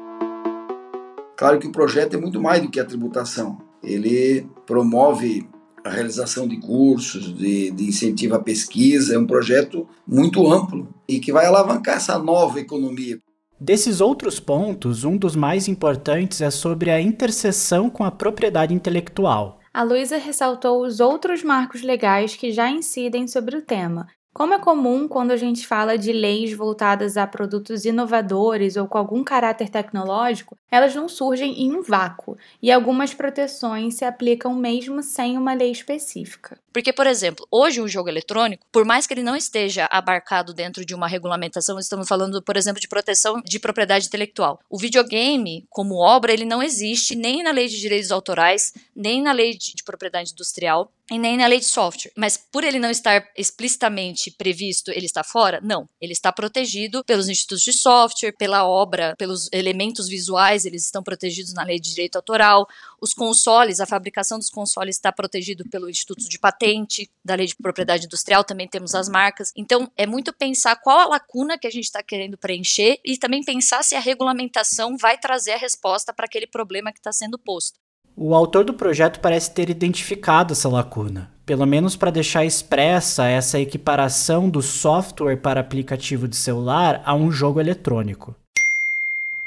Claro 1.36 1.60
que 1.60 1.68
o 1.68 1.72
projeto 1.74 2.14
é 2.14 2.18
muito 2.18 2.42
mais 2.42 2.62
do 2.62 2.72
que 2.72 2.80
a 2.80 2.86
tributação. 2.86 3.58
Ele 3.84 4.48
promove 4.66 5.46
a 5.84 5.90
realização 5.90 6.48
de 6.48 6.56
cursos, 6.62 7.36
de, 7.36 7.72
de 7.72 7.90
incentivo 7.90 8.36
à 8.36 8.40
pesquisa, 8.40 9.16
é 9.16 9.20
um 9.20 9.28
projeto 9.28 9.86
muito 10.08 10.50
amplo 10.50 10.88
e 11.10 11.20
que 11.20 11.34
vai 11.34 11.46
alavancar 11.46 11.98
essa 11.98 12.18
nova 12.18 12.58
economia. 12.58 13.20
Desses 13.64 14.02
outros 14.02 14.40
pontos, 14.40 15.04
um 15.04 15.16
dos 15.16 15.36
mais 15.36 15.68
importantes 15.68 16.42
é 16.42 16.50
sobre 16.50 16.90
a 16.90 17.00
interseção 17.00 17.92
com 17.92 18.04
a 18.04 18.10
propriedade 18.10 18.74
intelectual. 18.74 19.60
A 19.72 19.84
Luísa 19.84 20.18
ressaltou 20.18 20.84
os 20.84 21.00
outros 21.00 21.44
marcos 21.44 21.84
legais 21.84 22.36
que 22.36 22.52
já 22.52 22.72
incidem 22.72 23.28
sobre 23.28 23.56
o 23.56 23.62
tema, 23.62 24.08
como 24.34 24.54
é 24.54 24.60
comum 24.60 25.08
quando 25.08 25.32
a 25.32 25.38
gente 25.38 25.68
fala 25.68 25.98
de 25.98 26.14
leis 26.14 26.54
voltadas 26.54 27.18
a 27.18 27.28
produtos 27.28 27.84
inovadores 27.84 28.78
ou 28.78 28.88
com 28.88 28.98
algum 28.98 29.24
caráter 29.24 29.70
tecnológico, 29.70 30.58
elas 30.72 30.96
não 30.96 31.10
surgem 31.10 31.64
em 31.64 31.76
um 31.76 31.82
vácuo 31.82 32.38
e 32.62 32.72
algumas 32.72 33.14
proteções 33.14 33.96
se 33.96 34.06
aplicam 34.06 34.54
mesmo 34.56 35.04
sem 35.04 35.38
uma 35.38 35.54
lei 35.54 35.72
específica. 35.72 36.58
Porque, 36.72 36.94
por 36.94 37.06
exemplo, 37.06 37.46
hoje 37.52 37.82
um 37.82 37.88
jogo 37.88 38.08
eletrônico, 38.08 38.66
por 38.72 38.86
mais 38.86 39.06
que 39.06 39.14
ele 39.14 39.22
não 39.22 39.36
esteja 39.36 39.90
abarcado 39.92 40.54
dentro 40.54 40.86
de 40.86 40.96
uma 40.96 41.08
regulamentação, 41.08 41.78
estamos 41.78 42.08
falando, 42.08 42.42
por 42.42 42.56
exemplo, 42.56 42.80
de 42.80 42.88
proteção 42.88 43.42
de 43.44 43.60
propriedade 43.60 44.08
intelectual. 44.08 44.62
O 44.70 44.78
videogame, 44.78 45.66
como 45.70 45.96
obra, 45.96 46.32
ele 46.32 46.46
não 46.46 46.64
existe 46.64 47.18
nem 47.18 47.44
na 47.44 47.52
lei 47.52 47.68
de 47.68 47.78
direitos 47.78 48.12
autorais, 48.12 48.74
nem 48.96 49.22
na 49.22 49.34
lei 49.34 49.52
de, 49.52 49.76
de 49.76 49.84
propriedade 49.84 50.32
industrial 50.32 50.90
e 51.12 51.20
nem 51.20 51.36
na 51.36 51.46
lei 51.46 51.60
de 51.60 51.66
software. 51.66 52.14
Mas 52.16 52.38
por 52.38 52.64
ele 52.64 52.80
não 52.80 52.90
estar 52.90 53.28
explicitamente 53.38 54.32
previsto, 54.32 54.92
ele 54.92 55.06
está 55.06 55.24
fora? 55.24 55.60
Não. 55.62 55.88
Ele 56.00 56.14
está 56.14 56.32
protegido 56.32 57.04
pelos 57.04 57.28
institutos 57.28 57.64
de 57.64 57.74
software, 57.74 58.32
pela 58.32 58.66
obra, 58.66 59.14
pelos 59.18 59.50
elementos 59.52 60.08
visuais, 60.08 60.66
eles 60.66 60.86
estão 60.86 61.04
protegidos 61.04 61.54
na 61.54 61.64
lei 61.64 61.80
de 61.80 61.90
direito 61.90 62.16
autoral. 62.16 62.66
Os 63.02 63.14
consoles, 63.14 63.82
a 63.82 63.86
fabricação 63.86 64.40
dos 64.40 64.50
consoles 64.50 64.96
está 64.96 65.12
protegido 65.12 65.68
pelo 65.70 65.90
Instituto 65.90 66.30
de 66.30 66.40
Patente, 66.40 67.12
da 67.26 67.36
lei 67.36 67.48
de 67.48 67.56
propriedade 67.58 68.06
industrial, 68.06 68.46
também 68.46 68.68
temos 68.68 68.96
as 68.96 69.10
marcas. 69.10 69.52
Então, 69.54 69.92
é 69.98 70.08
muito 70.08 70.32
pensar 70.32 70.78
qual 70.78 71.00
a 71.00 71.06
lacuna 71.06 71.58
que 71.58 71.68
a 71.68 71.72
gente 71.72 71.86
está 71.86 72.02
querendo 72.02 72.38
preencher 72.38 73.02
e 73.04 73.18
também 73.18 73.44
pensar 73.44 73.84
se 73.84 73.96
a 73.96 74.00
regulamentação 74.00 74.96
vai 74.96 75.18
trazer 75.18 75.52
a 75.52 75.58
resposta 75.58 76.14
para 76.14 76.26
aquele 76.26 76.48
problema 76.48 76.94
que 76.94 77.00
está 77.00 77.12
sendo 77.12 77.38
posto. 77.38 77.81
O 78.16 78.36
autor 78.36 78.66
do 78.66 78.74
projeto 78.74 79.22
parece 79.22 79.54
ter 79.54 79.70
identificado 79.70 80.52
essa 80.52 80.68
lacuna, 80.68 81.32
pelo 81.46 81.66
menos 81.66 81.96
para 81.96 82.12
deixar 82.12 82.44
expressa 82.44 83.26
essa 83.26 83.58
equiparação 83.58 84.50
do 84.50 84.62
software 84.62 85.38
para 85.38 85.62
aplicativo 85.62 86.28
de 86.28 86.36
celular 86.36 87.02
a 87.06 87.16
um 87.16 87.32
jogo 87.32 87.62
eletrônico. 87.62 88.36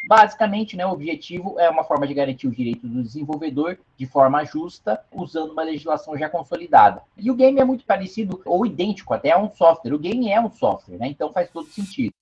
Basicamente, 0.07 0.77
né, 0.77 0.87
o 0.87 0.93
objetivo 0.93 1.59
é 1.59 1.69
uma 1.69 1.85
forma 1.85 2.07
de 2.07 2.15
garantir 2.15 2.47
os 2.47 2.57
direitos 2.57 2.91
do 2.91 3.03
desenvolvedor 3.03 3.77
de 3.99 4.07
forma 4.07 4.45
justa, 4.45 5.01
usando 5.13 5.53
uma 5.53 5.63
legislação 5.63 6.17
já 6.17 6.29
consolidada. 6.29 7.03
E 7.19 7.31
o 7.31 7.35
game 7.35 7.61
é 7.61 7.65
muito 7.65 7.85
parecido, 7.85 8.41
ou 8.47 8.65
idêntico 8.65 9.13
até 9.13 9.33
a 9.33 9.39
um 9.39 9.51
software. 9.51 9.95
O 9.95 9.99
game 9.99 10.31
é 10.31 10.41
um 10.41 10.51
software, 10.51 10.97
né, 10.97 11.09
então 11.09 11.33
faz 11.33 11.51
todo 11.51 11.69
sentido. 11.69 12.15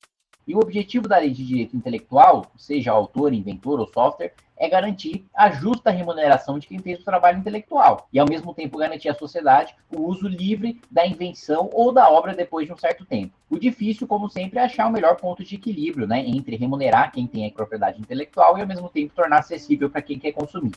E 0.46 0.54
o 0.56 0.58
objetivo 0.58 1.06
da 1.06 1.18
lei 1.18 1.30
de 1.30 1.46
direito 1.46 1.76
intelectual, 1.76 2.46
seja 2.56 2.90
autor, 2.90 3.32
inventor 3.32 3.78
ou 3.78 3.86
software, 3.86 4.32
é 4.62 4.68
garantir 4.68 5.26
a 5.34 5.50
justa 5.50 5.90
remuneração 5.90 6.56
de 6.56 6.68
quem 6.68 6.78
fez 6.78 7.00
o 7.00 7.04
trabalho 7.04 7.36
intelectual 7.36 8.06
e, 8.12 8.20
ao 8.20 8.28
mesmo 8.28 8.54
tempo, 8.54 8.78
garantir 8.78 9.08
à 9.08 9.14
sociedade 9.14 9.74
o 9.92 10.02
uso 10.02 10.28
livre 10.28 10.80
da 10.88 11.04
invenção 11.04 11.68
ou 11.72 11.92
da 11.92 12.08
obra 12.08 12.32
depois 12.32 12.68
de 12.68 12.72
um 12.72 12.76
certo 12.76 13.04
tempo. 13.04 13.34
O 13.50 13.58
difícil, 13.58 14.06
como 14.06 14.30
sempre, 14.30 14.60
é 14.60 14.62
achar 14.62 14.86
o 14.86 14.92
melhor 14.92 15.16
ponto 15.16 15.42
de 15.42 15.56
equilíbrio 15.56 16.06
né, 16.06 16.20
entre 16.20 16.54
remunerar 16.54 17.10
quem 17.10 17.26
tem 17.26 17.44
a 17.44 17.50
propriedade 17.50 18.00
intelectual 18.00 18.56
e, 18.56 18.60
ao 18.60 18.66
mesmo 18.68 18.88
tempo, 18.88 19.12
tornar 19.16 19.40
acessível 19.40 19.90
para 19.90 20.00
quem 20.00 20.16
quer 20.16 20.30
consumir. 20.30 20.70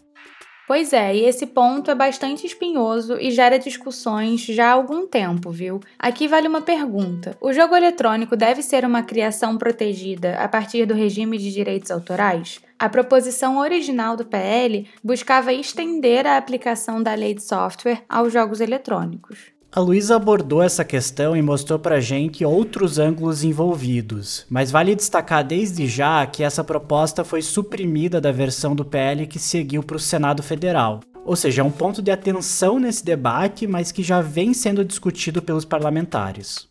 Pois 0.68 0.94
é, 0.94 1.16
e 1.16 1.26
esse 1.26 1.46
ponto 1.46 1.92
é 1.92 1.96
bastante 1.96 2.48
espinhoso 2.48 3.18
e 3.20 3.30
gera 3.30 3.60
discussões 3.60 4.42
já 4.42 4.70
há 4.70 4.74
algum 4.74 5.06
tempo, 5.06 5.52
viu? 5.52 5.80
Aqui 6.00 6.28
vale 6.28 6.48
uma 6.48 6.62
pergunta: 6.62 7.38
o 7.40 7.54
jogo 7.54 7.76
eletrônico 7.76 8.36
deve 8.36 8.64
ser 8.64 8.84
uma 8.84 9.04
criação 9.04 9.58
protegida 9.58 10.36
a 10.40 10.48
partir 10.48 10.88
do 10.88 10.96
regime 10.96 11.38
de 11.38 11.52
direitos 11.52 11.92
autorais? 11.92 12.60
A 12.80 12.90
proposição 12.90 13.60
original 13.60 14.18
do 14.18 14.26
PL 14.26 14.90
buscava 15.04 15.54
estender 15.54 16.26
a 16.26 16.36
aplicação 16.36 17.02
da 17.02 17.14
lei 17.14 17.36
de 17.36 17.44
software 17.44 18.04
aos 18.10 18.34
jogos 18.34 18.60
eletrônicos. 18.60 19.55
A 19.76 19.82
Luísa 19.82 20.16
abordou 20.16 20.64
essa 20.64 20.86
questão 20.86 21.36
e 21.36 21.42
mostrou 21.42 21.78
pra 21.78 22.00
gente 22.00 22.46
outros 22.46 22.98
ângulos 22.98 23.44
envolvidos, 23.44 24.46
mas 24.50 24.72
vale 24.72 24.96
destacar 24.96 25.44
desde 25.46 25.86
já 25.86 26.26
que 26.26 26.44
essa 26.44 26.64
proposta 26.64 27.26
foi 27.26 27.42
suprimida 27.42 28.22
da 28.22 28.32
versão 28.32 28.74
do 28.74 28.86
PL 28.86 29.28
que 29.28 29.38
seguiu 29.38 29.84
para 29.84 29.98
o 29.98 30.00
Senado 30.00 30.42
Federal. 30.42 31.02
Ou 31.26 31.36
seja, 31.36 31.62
é 31.62 31.66
um 31.66 31.70
ponto 31.70 32.02
de 32.02 32.10
atenção 32.10 32.80
nesse 32.80 33.04
debate, 33.04 33.68
mas 33.68 33.92
que 33.92 34.02
já 34.02 34.22
vem 34.22 34.54
sendo 34.54 34.86
discutido 34.86 35.42
pelos 35.42 35.66
parlamentares. 35.66 36.70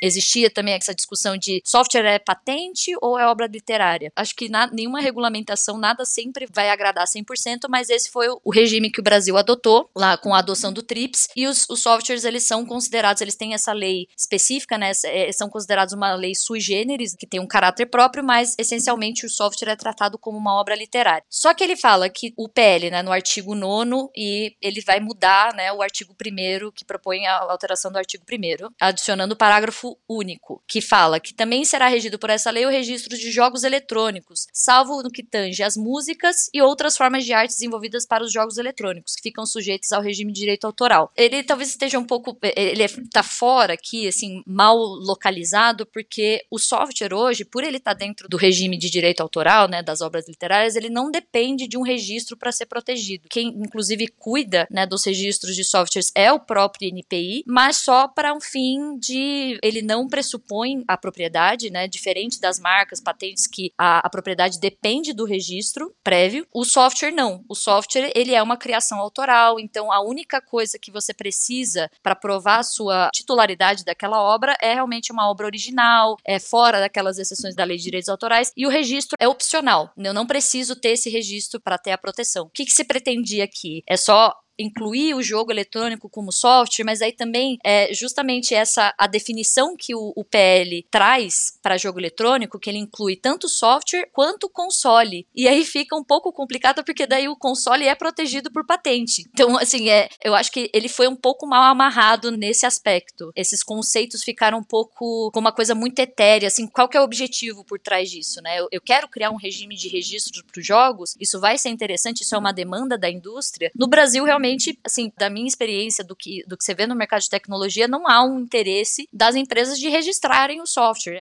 Existia 0.00 0.50
também 0.50 0.74
essa 0.74 0.94
discussão 0.94 1.36
de 1.36 1.62
software 1.64 2.06
é 2.06 2.18
patente 2.18 2.92
ou 3.00 3.18
é 3.18 3.26
obra 3.26 3.46
literária. 3.46 4.12
Acho 4.16 4.34
que 4.34 4.48
na, 4.48 4.66
nenhuma 4.66 5.00
regulamentação, 5.00 5.78
nada 5.78 6.04
sempre 6.04 6.46
vai 6.52 6.70
agradar 6.70 7.06
100%, 7.06 7.68
mas 7.68 7.90
esse 7.90 8.10
foi 8.10 8.28
o, 8.28 8.50
regime 8.50 8.90
que 8.90 9.00
o 9.00 9.02
Brasil 9.02 9.36
adotou, 9.36 9.88
lá 9.94 10.16
com 10.16 10.34
a 10.34 10.38
adoção 10.38 10.72
do 10.72 10.82
TRIPS, 10.82 11.28
e 11.36 11.46
os, 11.46 11.68
os 11.68 11.82
softwares, 11.82 12.24
eles 12.24 12.44
são 12.44 12.64
considerados, 12.66 13.22
eles 13.22 13.36
têm 13.36 13.54
essa 13.54 13.72
lei 13.72 14.06
específica, 14.16 14.76
né, 14.76 14.92
é, 15.04 15.30
são 15.32 15.48
considerados 15.48 15.94
uma 15.94 16.14
lei 16.14 16.34
sui 16.34 16.60
generis, 16.60 17.14
que 17.14 17.26
tem 17.26 17.40
um 17.40 17.46
caráter 17.46 17.86
próprio, 17.86 18.24
mas 18.24 18.54
essencialmente 18.58 19.26
o 19.26 19.30
software 19.30 19.72
é 19.72 19.76
tratado 19.76 20.18
como 20.18 20.38
uma 20.38 20.54
obra 20.54 20.74
literária. 20.74 21.24
Só 21.28 21.54
que 21.54 21.62
ele 21.62 21.76
fala 21.76 22.08
que 22.08 22.32
o 22.36 22.48
PL, 22.48 22.90
né, 22.90 23.02
no 23.02 23.12
artigo 23.12 23.54
9 23.54 23.70
e 24.16 24.54
ele 24.60 24.80
vai 24.80 25.00
mudar, 25.00 25.54
né, 25.54 25.72
o 25.72 25.82
artigo 25.82 26.14
1 26.14 26.70
que 26.72 26.84
propõe 26.84 27.26
a 27.26 27.38
alteração 27.38 27.90
do 27.90 27.98
artigo 27.98 28.24
1 28.30 28.70
adicionando 28.80 29.34
o 29.34 29.36
parágrafo 29.36 29.89
único, 30.08 30.62
que 30.66 30.80
fala 30.80 31.20
que 31.20 31.34
também 31.34 31.64
será 31.64 31.88
regido 31.88 32.18
por 32.18 32.30
essa 32.30 32.50
lei 32.50 32.66
o 32.66 32.70
registro 32.70 33.16
de 33.16 33.30
jogos 33.30 33.64
eletrônicos, 33.64 34.46
salvo 34.52 35.02
no 35.02 35.10
que 35.10 35.22
tange 35.22 35.62
as 35.62 35.76
músicas 35.76 36.48
e 36.52 36.60
outras 36.60 36.96
formas 36.96 37.24
de 37.24 37.32
arte 37.32 37.52
desenvolvidas 37.52 38.06
para 38.06 38.24
os 38.24 38.32
jogos 38.32 38.58
eletrônicos, 38.58 39.14
que 39.14 39.22
ficam 39.22 39.46
sujeitos 39.46 39.92
ao 39.92 40.02
regime 40.02 40.32
de 40.32 40.40
direito 40.40 40.66
autoral. 40.66 41.10
Ele 41.16 41.42
talvez 41.42 41.70
esteja 41.70 41.98
um 41.98 42.04
pouco, 42.04 42.36
ele 42.42 42.82
está 42.82 43.22
fora 43.22 43.74
aqui, 43.74 44.06
assim, 44.08 44.42
mal 44.46 44.76
localizado, 44.76 45.86
porque 45.86 46.44
o 46.50 46.58
software 46.58 47.14
hoje, 47.14 47.44
por 47.44 47.64
ele 47.64 47.76
estar 47.76 47.94
tá 47.94 47.98
dentro 47.98 48.28
do 48.28 48.36
regime 48.36 48.78
de 48.78 48.90
direito 48.90 49.20
autoral, 49.20 49.68
né, 49.68 49.82
das 49.82 50.00
obras 50.00 50.28
literárias, 50.28 50.76
ele 50.76 50.90
não 50.90 51.10
depende 51.10 51.66
de 51.66 51.76
um 51.76 51.82
registro 51.82 52.36
para 52.36 52.52
ser 52.52 52.66
protegido. 52.66 53.28
Quem, 53.28 53.48
inclusive, 53.48 54.08
cuida, 54.08 54.66
né, 54.70 54.86
dos 54.86 55.04
registros 55.04 55.54
de 55.54 55.64
softwares 55.64 56.10
é 56.14 56.32
o 56.32 56.40
próprio 56.40 56.88
NPI, 56.88 57.44
mas 57.46 57.76
só 57.76 58.08
para 58.08 58.34
um 58.34 58.40
fim 58.40 58.98
de 58.98 59.58
ele 59.62 59.79
ele 59.80 59.86
não 59.86 60.06
pressupõe 60.06 60.84
a 60.86 60.96
propriedade, 60.96 61.70
né? 61.70 61.88
Diferente 61.88 62.40
das 62.40 62.60
marcas, 62.60 63.00
patentes 63.00 63.46
que 63.46 63.72
a, 63.76 64.06
a 64.06 64.10
propriedade 64.10 64.60
depende 64.60 65.12
do 65.12 65.24
registro 65.24 65.94
prévio. 66.04 66.46
O 66.52 66.64
software 66.64 67.10
não. 67.10 67.42
O 67.48 67.54
software 67.54 68.12
ele 68.14 68.34
é 68.34 68.42
uma 68.42 68.56
criação 68.56 68.98
autoral, 68.98 69.58
então 69.58 69.90
a 69.90 70.00
única 70.00 70.40
coisa 70.40 70.78
que 70.78 70.90
você 70.90 71.14
precisa 71.14 71.90
para 72.02 72.14
provar 72.14 72.58
a 72.58 72.62
sua 72.62 73.10
titularidade 73.12 73.84
daquela 73.84 74.22
obra 74.22 74.56
é 74.60 74.74
realmente 74.74 75.10
uma 75.10 75.28
obra 75.30 75.46
original, 75.46 76.16
é 76.24 76.38
fora 76.38 76.80
daquelas 76.80 77.18
exceções 77.18 77.54
da 77.54 77.64
lei 77.64 77.76
de 77.76 77.84
direitos 77.84 78.08
autorais 78.08 78.52
e 78.56 78.66
o 78.66 78.70
registro 78.70 79.16
é 79.18 79.26
opcional. 79.26 79.90
Eu 79.96 80.12
não 80.12 80.26
preciso 80.26 80.76
ter 80.76 80.90
esse 80.90 81.08
registro 81.08 81.60
para 81.60 81.78
ter 81.78 81.92
a 81.92 81.98
proteção. 81.98 82.46
O 82.46 82.50
que, 82.50 82.64
que 82.64 82.72
se 82.72 82.84
pretendia 82.84 83.44
aqui? 83.44 83.82
É 83.86 83.96
só 83.96 84.34
incluir 84.60 85.14
o 85.14 85.22
jogo 85.22 85.50
eletrônico 85.50 86.08
como 86.08 86.32
software, 86.32 86.84
mas 86.84 87.00
aí 87.00 87.12
também 87.12 87.58
é 87.64 87.92
justamente 87.92 88.54
essa 88.54 88.94
a 88.98 89.06
definição 89.06 89.76
que 89.76 89.94
o, 89.94 90.12
o 90.14 90.24
PL 90.24 90.86
traz 90.90 91.58
para 91.62 91.78
jogo 91.78 91.98
eletrônico, 91.98 92.58
que 92.58 92.68
ele 92.68 92.78
inclui 92.78 93.16
tanto 93.16 93.48
software 93.48 94.08
quanto 94.12 94.48
console. 94.48 95.26
E 95.34 95.48
aí 95.48 95.64
fica 95.64 95.96
um 95.96 96.04
pouco 96.04 96.32
complicado 96.32 96.84
porque 96.84 97.06
daí 97.06 97.28
o 97.28 97.36
console 97.36 97.86
é 97.86 97.94
protegido 97.94 98.50
por 98.50 98.66
patente. 98.66 99.24
Então, 99.32 99.56
assim, 99.56 99.88
é, 99.88 100.08
eu 100.22 100.34
acho 100.34 100.52
que 100.52 100.70
ele 100.72 100.88
foi 100.88 101.08
um 101.08 101.16
pouco 101.16 101.46
mal 101.46 101.64
amarrado 101.64 102.30
nesse 102.30 102.66
aspecto. 102.66 103.32
Esses 103.34 103.62
conceitos 103.62 104.22
ficaram 104.22 104.58
um 104.58 104.64
pouco 104.64 105.30
com 105.32 105.40
uma 105.40 105.52
coisa 105.52 105.74
muito 105.74 105.98
etérea, 105.98 106.48
assim, 106.48 106.66
qual 106.66 106.88
que 106.88 106.96
é 106.96 107.00
o 107.00 107.04
objetivo 107.04 107.64
por 107.64 107.78
trás 107.78 108.10
disso, 108.10 108.40
né? 108.42 108.60
Eu, 108.60 108.68
eu 108.70 108.80
quero 108.80 109.08
criar 109.08 109.30
um 109.30 109.36
regime 109.36 109.76
de 109.76 109.88
registro 109.88 110.44
para 110.44 110.60
os 110.60 110.66
jogos, 110.66 111.16
isso 111.20 111.40
vai 111.40 111.58
ser 111.58 111.70
interessante, 111.70 112.22
isso 112.22 112.34
é 112.34 112.38
uma 112.38 112.52
demanda 112.52 112.98
da 112.98 113.10
indústria. 113.10 113.70
No 113.74 113.88
Brasil, 113.88 114.24
realmente 114.24 114.49
realmente, 114.50 114.78
assim, 114.84 115.12
da 115.16 115.30
minha 115.30 115.46
experiência, 115.46 116.04
do 116.04 116.16
que, 116.16 116.42
do 116.46 116.56
que 116.56 116.64
você 116.64 116.74
vê 116.74 116.86
no 116.86 116.94
mercado 116.94 117.22
de 117.22 117.30
tecnologia, 117.30 117.86
não 117.86 118.08
há 118.08 118.24
um 118.24 118.40
interesse 118.40 119.08
das 119.12 119.36
empresas 119.36 119.78
de 119.78 119.88
registrarem 119.88 120.60
o 120.60 120.66
software. 120.66 121.20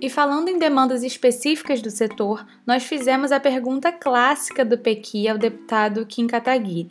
E 0.00 0.10
falando 0.10 0.48
em 0.48 0.58
demandas 0.58 1.04
específicas 1.04 1.80
do 1.80 1.90
setor, 1.90 2.44
nós 2.66 2.82
fizemos 2.82 3.30
a 3.30 3.38
pergunta 3.38 3.92
clássica 3.92 4.64
do 4.64 4.76
Pequi 4.76 5.28
ao 5.28 5.38
deputado 5.38 6.04
Kim 6.06 6.26
Kataguiri. 6.26 6.88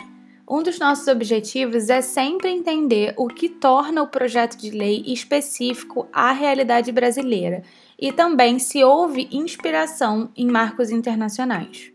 Um 0.50 0.64
dos 0.64 0.80
nossos 0.80 1.08
objetivos 1.08 1.90
é 1.90 2.02
sempre 2.02 2.50
entender 2.50 3.14
o 3.18 3.28
que 3.28 3.50
torna 3.50 4.02
o 4.02 4.08
projeto 4.08 4.58
de 4.58 4.70
lei 4.70 5.04
específico 5.08 6.08
à 6.12 6.32
realidade 6.32 6.92
brasileira 6.92 7.64
e 8.00 8.12
também 8.12 8.60
se 8.60 8.84
houve 8.84 9.30
inspiração 9.32 10.30
em 10.36 10.48
marcos 10.48 10.90
internacionais. 10.90 11.92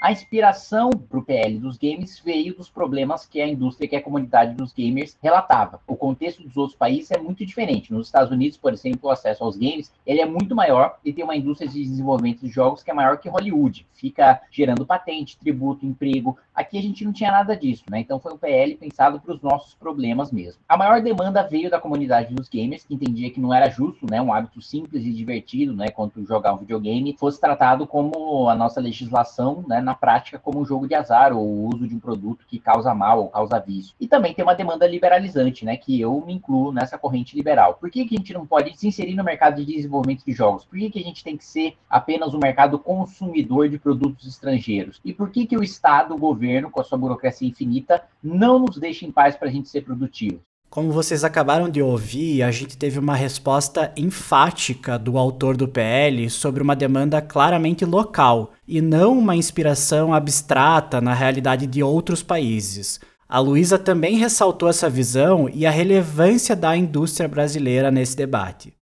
A 0.00 0.12
inspiração 0.12 0.90
para 0.90 1.18
o 1.18 1.24
PL 1.24 1.58
dos 1.58 1.76
games 1.76 2.20
veio 2.24 2.54
dos 2.54 2.70
problemas 2.70 3.26
que 3.26 3.40
a 3.40 3.48
indústria, 3.48 3.88
que 3.88 3.96
a 3.96 4.02
comunidade 4.02 4.54
dos 4.54 4.72
gamers 4.72 5.18
relatava. 5.20 5.80
O 5.88 5.96
contexto 5.96 6.40
dos 6.40 6.56
outros 6.56 6.78
países 6.78 7.10
é 7.10 7.18
muito 7.18 7.44
diferente. 7.44 7.92
Nos 7.92 8.06
Estados 8.06 8.30
Unidos, 8.30 8.56
por 8.56 8.72
exemplo, 8.72 9.00
o 9.08 9.10
acesso 9.10 9.42
aos 9.42 9.56
games 9.56 9.92
ele 10.06 10.20
é 10.20 10.26
muito 10.26 10.54
maior 10.54 10.98
e 11.04 11.12
tem 11.12 11.24
uma 11.24 11.34
indústria 11.34 11.68
de 11.68 11.82
desenvolvimento 11.82 12.42
de 12.42 12.48
jogos 12.48 12.80
que 12.80 12.92
é 12.92 12.94
maior 12.94 13.18
que 13.18 13.28
Hollywood. 13.28 13.84
Fica 13.92 14.40
gerando 14.52 14.86
patente, 14.86 15.36
tributo, 15.36 15.84
emprego. 15.84 16.38
Aqui 16.54 16.78
a 16.78 16.82
gente 16.82 17.04
não 17.04 17.12
tinha 17.12 17.32
nada 17.32 17.56
disso, 17.56 17.82
né? 17.90 17.98
Então 17.98 18.20
foi 18.20 18.32
um 18.32 18.38
PL 18.38 18.76
pensado 18.76 19.18
para 19.18 19.34
os 19.34 19.42
nossos 19.42 19.74
problemas 19.74 20.30
mesmo. 20.30 20.60
A 20.68 20.76
maior 20.76 21.02
demanda 21.02 21.42
veio 21.42 21.68
da 21.68 21.80
comunidade 21.80 22.32
dos 22.32 22.48
gamers, 22.48 22.84
que 22.84 22.94
entendia 22.94 23.32
que 23.32 23.40
não 23.40 23.52
era 23.52 23.68
justo, 23.68 24.06
né? 24.08 24.22
Um 24.22 24.32
hábito 24.32 24.62
simples 24.62 25.04
e 25.04 25.12
divertido, 25.12 25.74
né? 25.74 25.90
Quanto 25.90 26.24
jogar 26.24 26.54
um 26.54 26.58
videogame 26.58 27.16
fosse 27.18 27.40
tratado 27.40 27.84
como 27.84 28.48
a 28.48 28.54
nossa 28.54 28.80
legislação, 28.80 29.64
né? 29.66 29.87
Na 29.88 29.94
prática 29.94 30.38
como 30.38 30.60
um 30.60 30.66
jogo 30.66 30.86
de 30.86 30.94
azar 30.94 31.32
ou 31.32 31.42
o 31.42 31.74
uso 31.74 31.88
de 31.88 31.94
um 31.94 31.98
produto 31.98 32.44
que 32.46 32.58
causa 32.58 32.94
mal 32.94 33.20
ou 33.20 33.30
causa 33.30 33.58
vício. 33.58 33.94
E 33.98 34.06
também 34.06 34.34
tem 34.34 34.44
uma 34.44 34.54
demanda 34.54 34.86
liberalizante, 34.86 35.64
né, 35.64 35.78
que 35.78 35.98
eu 35.98 36.22
me 36.26 36.34
incluo 36.34 36.72
nessa 36.72 36.98
corrente 36.98 37.34
liberal. 37.34 37.74
Por 37.74 37.90
que, 37.90 38.04
que 38.04 38.14
a 38.14 38.18
gente 38.18 38.34
não 38.34 38.46
pode 38.46 38.76
se 38.78 38.86
inserir 38.86 39.14
no 39.14 39.24
mercado 39.24 39.64
de 39.64 39.74
desenvolvimento 39.74 40.24
de 40.26 40.32
jogos? 40.32 40.66
Por 40.66 40.78
que, 40.78 40.90
que 40.90 40.98
a 40.98 41.02
gente 41.02 41.24
tem 41.24 41.38
que 41.38 41.44
ser 41.44 41.74
apenas 41.88 42.34
um 42.34 42.38
mercado 42.38 42.78
consumidor 42.78 43.68
de 43.70 43.78
produtos 43.78 44.26
estrangeiros? 44.26 45.00
E 45.02 45.14
por 45.14 45.30
que, 45.30 45.46
que 45.46 45.56
o 45.56 45.62
Estado, 45.62 46.14
o 46.14 46.18
governo, 46.18 46.70
com 46.70 46.80
a 46.80 46.84
sua 46.84 46.98
burocracia 46.98 47.48
infinita, 47.48 48.04
não 48.22 48.58
nos 48.58 48.76
deixa 48.76 49.06
em 49.06 49.10
paz 49.10 49.36
para 49.36 49.48
a 49.48 49.50
gente 49.50 49.70
ser 49.70 49.80
produtivo? 49.80 50.42
Como 50.70 50.92
vocês 50.92 51.24
acabaram 51.24 51.70
de 51.70 51.80
ouvir, 51.80 52.42
a 52.42 52.50
gente 52.50 52.76
teve 52.76 52.98
uma 52.98 53.16
resposta 53.16 53.90
enfática 53.96 54.98
do 54.98 55.16
autor 55.16 55.56
do 55.56 55.66
PL 55.66 56.28
sobre 56.28 56.62
uma 56.62 56.76
demanda 56.76 57.22
claramente 57.22 57.86
local 57.86 58.52
e 58.66 58.82
não 58.82 59.18
uma 59.18 59.34
inspiração 59.34 60.12
abstrata 60.12 61.00
na 61.00 61.14
realidade 61.14 61.66
de 61.66 61.82
outros 61.82 62.22
países. 62.22 63.00
A 63.26 63.38
Luísa 63.38 63.78
também 63.78 64.18
ressaltou 64.18 64.68
essa 64.68 64.90
visão 64.90 65.48
e 65.48 65.64
a 65.64 65.70
relevância 65.70 66.54
da 66.54 66.76
indústria 66.76 67.28
brasileira 67.28 67.90
nesse 67.90 68.14
debate. 68.14 68.74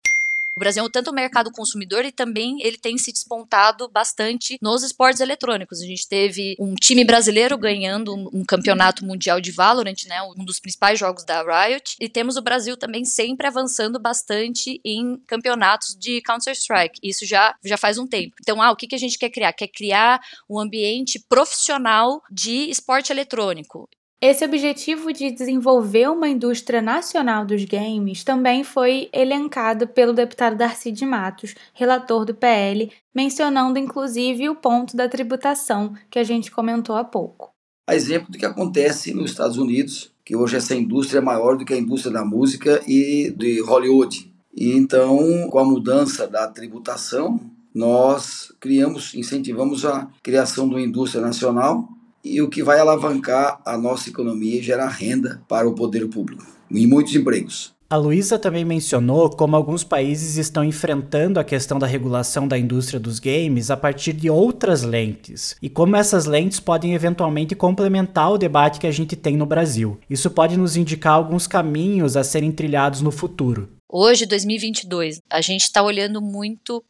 O 0.57 0.59
Brasil 0.59 0.83
é 0.83 0.89
tanto 0.89 1.13
mercado 1.13 1.51
consumidor 1.51 2.03
e 2.03 2.11
também 2.11 2.57
ele 2.63 2.79
tem 2.79 2.97
se 2.97 3.11
despontado 3.11 3.87
bastante 3.89 4.57
nos 4.59 4.81
esportes 4.81 5.21
eletrônicos. 5.21 5.83
A 5.83 5.85
gente 5.85 6.07
teve 6.07 6.55
um 6.59 6.73
time 6.73 7.05
brasileiro 7.05 7.55
ganhando 7.59 8.15
um, 8.15 8.27
um 8.39 8.43
campeonato 8.43 9.05
mundial 9.05 9.39
de 9.39 9.51
Valorant, 9.51 10.07
né, 10.07 10.19
um 10.35 10.43
dos 10.43 10.59
principais 10.59 10.97
jogos 10.97 11.23
da 11.23 11.43
Riot, 11.43 11.95
e 12.01 12.09
temos 12.09 12.37
o 12.37 12.41
Brasil 12.41 12.75
também 12.75 13.05
sempre 13.05 13.45
avançando 13.45 13.99
bastante 13.99 14.81
em 14.83 15.17
campeonatos 15.27 15.95
de 15.95 16.23
Counter-Strike. 16.23 17.01
Isso 17.03 17.23
já, 17.23 17.53
já 17.63 17.77
faz 17.77 17.99
um 17.99 18.07
tempo. 18.07 18.33
Então, 18.41 18.59
ah, 18.59 18.71
o 18.71 18.75
que, 18.75 18.87
que 18.87 18.95
a 18.95 18.99
gente 18.99 19.19
quer 19.19 19.29
criar? 19.29 19.53
Quer 19.53 19.67
criar 19.67 20.19
um 20.49 20.57
ambiente 20.57 21.23
profissional 21.29 22.19
de 22.31 22.67
esporte 22.67 23.11
eletrônico. 23.11 23.87
Esse 24.19 24.43
objetivo 24.43 25.13
de 25.13 25.29
desenvolver 25.29 26.09
uma 26.09 26.27
indústria 26.27 26.81
nacional 26.81 27.45
dos 27.45 27.63
games 27.65 28.23
também 28.23 28.63
foi 28.63 29.09
elencado 29.13 29.87
pelo 29.87 30.11
deputado 30.11 30.57
Darcy 30.57 30.91
de 30.91 31.05
Matos, 31.05 31.53
relator 31.71 32.25
do 32.25 32.33
PL, 32.33 32.91
mencionando 33.13 33.77
inclusive 33.77 34.49
o 34.49 34.55
ponto 34.55 34.97
da 34.97 35.07
tributação 35.07 35.93
que 36.09 36.17
a 36.17 36.23
gente 36.23 36.49
comentou 36.49 36.95
há 36.95 37.03
pouco. 37.03 37.51
A 37.87 37.95
exemplo 37.95 38.31
do 38.31 38.39
que 38.39 38.45
acontece 38.45 39.13
nos 39.13 39.29
Estados 39.29 39.59
Unidos, 39.59 40.11
que 40.25 40.35
hoje 40.35 40.57
essa 40.57 40.73
indústria 40.73 41.19
é 41.19 41.21
maior 41.21 41.55
do 41.55 41.63
que 41.63 41.75
a 41.75 41.77
indústria 41.77 42.11
da 42.11 42.25
música 42.25 42.81
e 42.87 43.31
de 43.37 43.61
Hollywood. 43.61 44.33
E 44.51 44.71
então, 44.71 45.47
com 45.51 45.59
a 45.59 45.63
mudança 45.63 46.27
da 46.27 46.47
tributação, 46.47 47.39
nós 47.71 48.51
criamos, 48.59 49.13
incentivamos 49.13 49.85
a 49.85 50.09
criação 50.23 50.67
de 50.67 50.73
uma 50.73 50.81
indústria 50.81 51.21
nacional 51.21 51.87
e 52.33 52.41
o 52.41 52.49
que 52.49 52.63
vai 52.63 52.79
alavancar 52.79 53.59
a 53.65 53.77
nossa 53.77 54.09
economia 54.09 54.59
e 54.59 54.63
gerar 54.63 54.89
renda 54.89 55.41
para 55.47 55.67
o 55.67 55.73
poder 55.73 56.07
público 56.07 56.45
e 56.69 56.85
muitos 56.85 57.15
empregos. 57.15 57.75
A 57.89 57.95
Luísa 57.95 58.37
também 58.37 58.65
mencionou 58.65 59.29
como 59.29 59.55
alguns 59.55 59.81
países 59.81 60.35
estão 60.35 60.61
enfrentando 60.61 61.39
a 61.39 61.43
questão 61.43 61.79
da 61.79 61.87
regulação 61.87 62.45
da 62.45 62.57
indústria 62.57 62.99
dos 62.99 63.17
games 63.17 63.71
a 63.71 63.77
partir 63.77 64.11
de 64.11 64.29
outras 64.29 64.83
lentes, 64.83 65.55
e 65.61 65.69
como 65.69 65.95
essas 65.95 66.25
lentes 66.25 66.59
podem 66.59 66.93
eventualmente 66.93 67.55
complementar 67.55 68.29
o 68.33 68.37
debate 68.37 68.81
que 68.81 68.87
a 68.87 68.91
gente 68.91 69.15
tem 69.15 69.37
no 69.37 69.45
Brasil. 69.45 69.97
Isso 70.09 70.29
pode 70.29 70.57
nos 70.57 70.75
indicar 70.75 71.13
alguns 71.13 71.47
caminhos 71.47 72.17
a 72.17 72.25
serem 72.25 72.51
trilhados 72.51 73.01
no 73.01 73.09
futuro. 73.09 73.69
Hoje, 73.89 74.25
2022, 74.25 75.21
a 75.29 75.39
gente 75.39 75.61
está 75.61 75.81
olhando 75.81 76.21
muito 76.21 76.83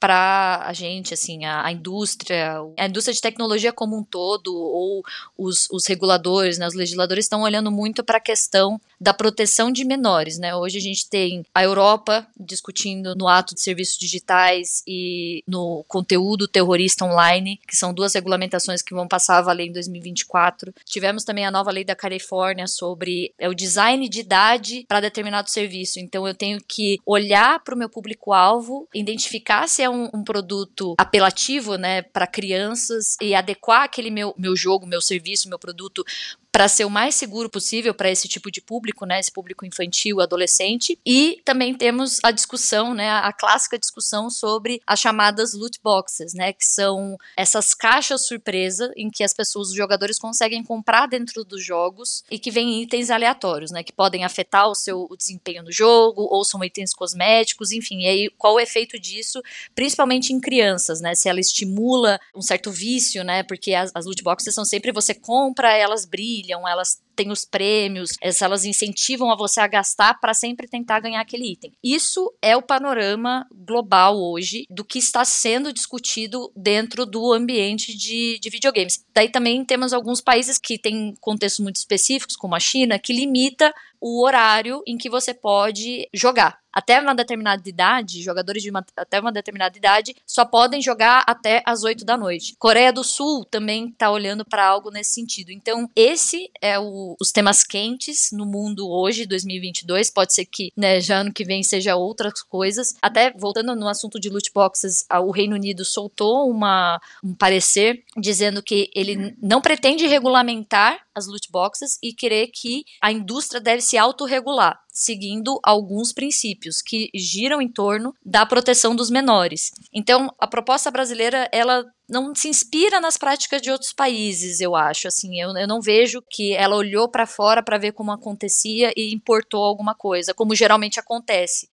para 0.00 0.62
a 0.64 0.72
gente, 0.72 1.12
assim, 1.12 1.44
a, 1.44 1.66
a, 1.66 1.70
indústria, 1.70 2.54
a 2.78 2.86
indústria 2.86 3.14
de 3.14 3.20
tecnologia 3.20 3.70
como 3.70 3.98
um 3.98 4.02
todo, 4.02 4.56
ou 4.56 5.02
os, 5.36 5.68
os 5.70 5.86
reguladores, 5.86 6.56
né, 6.56 6.66
os 6.66 6.74
legisladores 6.74 7.26
estão 7.26 7.42
olhando 7.42 7.70
muito 7.70 8.02
para 8.02 8.16
a 8.16 8.20
questão 8.20 8.80
da 9.00 9.14
proteção 9.14 9.72
de 9.72 9.84
menores, 9.84 10.38
né? 10.38 10.54
Hoje 10.54 10.76
a 10.76 10.80
gente 10.80 11.08
tem 11.08 11.42
a 11.54 11.64
Europa 11.64 12.26
discutindo 12.38 13.14
no 13.14 13.26
ato 13.26 13.54
de 13.54 13.62
serviços 13.62 13.98
digitais 13.98 14.82
e 14.86 15.42
no 15.48 15.84
conteúdo 15.88 16.46
terrorista 16.46 17.04
online, 17.04 17.58
que 17.66 17.76
são 17.76 17.94
duas 17.94 18.14
regulamentações 18.14 18.82
que 18.82 18.94
vão 18.94 19.08
passar 19.08 19.38
a 19.38 19.42
valer 19.42 19.68
em 19.68 19.72
2024. 19.72 20.74
Tivemos 20.84 21.24
também 21.24 21.46
a 21.46 21.50
nova 21.50 21.70
lei 21.70 21.84
da 21.84 21.96
Califórnia 21.96 22.66
sobre 22.66 23.32
é, 23.38 23.48
o 23.48 23.54
design 23.54 24.06
de 24.08 24.20
idade 24.20 24.84
para 24.86 25.00
determinado 25.00 25.48
serviço. 25.48 25.98
Então 25.98 26.28
eu 26.28 26.34
tenho 26.34 26.60
que 26.66 26.98
olhar 27.06 27.60
para 27.64 27.74
o 27.74 27.78
meu 27.78 27.88
público-alvo, 27.88 28.86
identificar 28.94 29.66
se 29.66 29.82
é 29.82 29.88
um, 29.88 30.10
um 30.12 30.22
produto 30.22 30.94
apelativo, 30.98 31.76
né, 31.76 32.02
para 32.02 32.26
crianças 32.26 33.16
e 33.20 33.34
adequar 33.34 33.84
aquele 33.84 34.10
meu, 34.10 34.34
meu 34.36 34.54
jogo, 34.54 34.86
meu 34.86 35.00
serviço, 35.00 35.48
meu 35.48 35.58
produto 35.58 36.04
para 36.52 36.68
ser 36.68 36.84
o 36.84 36.90
mais 36.90 37.14
seguro 37.14 37.48
possível 37.48 37.94
para 37.94 38.10
esse 38.10 38.28
tipo 38.28 38.50
de 38.50 38.60
público, 38.60 39.06
né, 39.06 39.20
esse 39.20 39.30
público 39.30 39.64
infantil, 39.64 40.20
adolescente. 40.20 40.98
E 41.06 41.40
também 41.44 41.74
temos 41.74 42.18
a 42.22 42.30
discussão, 42.30 42.94
né, 42.94 43.10
a 43.10 43.32
clássica 43.32 43.78
discussão 43.78 44.28
sobre 44.28 44.80
as 44.86 44.98
chamadas 44.98 45.54
loot 45.54 45.78
boxes, 45.82 46.34
né, 46.34 46.52
que 46.52 46.64
são 46.64 47.16
essas 47.36 47.74
caixas 47.74 48.26
surpresa 48.26 48.92
em 48.96 49.10
que 49.10 49.22
as 49.22 49.32
pessoas, 49.32 49.68
os 49.68 49.74
jogadores 49.74 50.18
conseguem 50.18 50.62
comprar 50.62 51.06
dentro 51.06 51.44
dos 51.44 51.64
jogos 51.64 52.24
e 52.30 52.38
que 52.38 52.50
vêm 52.50 52.82
itens 52.82 53.10
aleatórios, 53.10 53.70
né, 53.70 53.82
que 53.82 53.92
podem 53.92 54.24
afetar 54.24 54.68
o 54.68 54.74
seu 54.74 55.06
o 55.10 55.16
desempenho 55.16 55.62
no 55.62 55.72
jogo 55.72 56.22
ou 56.30 56.44
são 56.44 56.62
itens 56.62 56.92
cosméticos, 56.92 57.72
enfim. 57.72 58.02
E 58.02 58.06
aí 58.06 58.30
qual 58.36 58.54
o 58.54 58.60
efeito 58.60 58.98
disso, 58.98 59.42
principalmente 59.74 60.32
em 60.32 60.40
crianças, 60.40 61.00
né? 61.00 61.14
Se 61.14 61.28
ela 61.28 61.40
estimula 61.40 62.20
um 62.34 62.42
certo 62.42 62.70
vício, 62.70 63.24
né? 63.24 63.42
Porque 63.42 63.74
as, 63.74 63.90
as 63.94 64.06
loot 64.06 64.22
boxes 64.22 64.54
são 64.54 64.64
sempre 64.64 64.92
você 64.92 65.14
compra, 65.14 65.76
elas 65.76 66.04
brilham 66.04 66.39
brilham, 66.40 66.66
elas 66.66 67.00
tem 67.14 67.30
os 67.30 67.44
prêmios, 67.44 68.12
elas 68.40 68.64
incentivam 68.64 69.30
a 69.30 69.36
você 69.36 69.60
a 69.60 69.66
gastar 69.66 70.18
para 70.20 70.32
sempre 70.32 70.66
tentar 70.66 71.00
ganhar 71.00 71.20
aquele 71.20 71.52
item. 71.52 71.70
Isso 71.84 72.32
é 72.40 72.56
o 72.56 72.62
panorama 72.62 73.46
global 73.52 74.18
hoje 74.18 74.64
do 74.70 74.82
que 74.82 74.98
está 74.98 75.22
sendo 75.22 75.70
discutido 75.70 76.50
dentro 76.56 77.04
do 77.04 77.30
ambiente 77.30 77.94
de, 77.94 78.38
de 78.40 78.48
videogames. 78.48 79.04
Daí 79.14 79.30
também 79.30 79.62
temos 79.66 79.92
alguns 79.92 80.22
países 80.22 80.56
que 80.56 80.78
têm 80.78 81.14
contextos 81.20 81.62
muito 81.62 81.76
específicos, 81.76 82.36
como 82.36 82.54
a 82.54 82.60
China, 82.60 82.98
que 82.98 83.12
limita 83.12 83.70
o 84.00 84.24
horário 84.24 84.82
em 84.86 84.96
que 84.96 85.10
você 85.10 85.34
pode 85.34 86.08
jogar. 86.12 86.60
Até 86.72 87.00
uma 87.00 87.14
determinada 87.14 87.68
idade, 87.68 88.22
jogadores 88.22 88.62
de 88.62 88.70
uma, 88.70 88.84
até 88.96 89.18
uma 89.18 89.32
determinada 89.32 89.76
idade 89.76 90.14
só 90.24 90.44
podem 90.44 90.80
jogar 90.80 91.24
até 91.26 91.62
as 91.66 91.82
8 91.82 92.04
da 92.04 92.16
noite. 92.16 92.54
Coreia 92.58 92.92
do 92.92 93.02
Sul 93.02 93.44
também 93.44 93.88
está 93.88 94.10
olhando 94.10 94.44
para 94.44 94.66
algo 94.66 94.90
nesse 94.90 95.12
sentido. 95.12 95.50
Então, 95.50 95.90
esse 95.96 96.50
é 96.60 96.78
o, 96.78 97.16
os 97.20 97.32
temas 97.32 97.64
quentes 97.64 98.30
no 98.32 98.46
mundo 98.46 98.88
hoje, 98.88 99.26
2022. 99.26 100.10
Pode 100.10 100.32
ser 100.32 100.44
que 100.44 100.72
né, 100.76 101.00
já 101.00 101.18
ano 101.18 101.32
que 101.32 101.44
vem 101.44 101.62
seja 101.62 101.96
outras 101.96 102.40
coisas. 102.42 102.94
Até 103.02 103.32
voltando 103.32 103.74
no 103.74 103.88
assunto 103.88 104.20
de 104.20 104.30
loot 104.30 104.50
boxes, 104.54 105.04
o 105.22 105.32
Reino 105.32 105.56
Unido 105.56 105.84
soltou 105.84 106.48
uma, 106.48 107.00
um 107.24 107.34
parecer 107.34 108.04
dizendo 108.16 108.62
que 108.62 108.88
ele 108.94 109.36
não 109.42 109.60
pretende 109.60 110.06
regulamentar 110.06 111.00
as 111.14 111.26
loot 111.26 111.50
boxes 111.50 111.98
e 112.02 112.12
querer 112.12 112.48
que 112.48 112.84
a 113.00 113.10
indústria 113.10 113.60
deve 113.60 113.82
se 113.90 113.98
autorregular, 113.98 114.78
seguindo 114.92 115.58
alguns 115.64 116.12
princípios 116.12 116.80
que 116.80 117.10
giram 117.12 117.60
em 117.60 117.68
torno 117.68 118.14
da 118.24 118.46
proteção 118.46 118.94
dos 118.94 119.10
menores. 119.10 119.72
Então, 119.92 120.32
a 120.38 120.46
proposta 120.46 120.92
brasileira, 120.92 121.48
ela 121.52 121.84
não 122.08 122.32
se 122.32 122.48
inspira 122.48 123.00
nas 123.00 123.16
práticas 123.16 123.60
de 123.60 123.68
outros 123.68 123.92
países, 123.92 124.60
eu 124.60 124.76
acho. 124.76 125.08
Assim, 125.08 125.40
eu, 125.40 125.56
eu 125.56 125.66
não 125.66 125.80
vejo 125.80 126.22
que 126.30 126.54
ela 126.54 126.76
olhou 126.76 127.10
para 127.10 127.26
fora 127.26 127.64
para 127.64 127.78
ver 127.78 127.90
como 127.90 128.12
acontecia 128.12 128.92
e 128.96 129.12
importou 129.12 129.64
alguma 129.64 129.94
coisa, 129.94 130.32
como 130.32 130.54
geralmente 130.54 131.00
acontece. 131.00 131.68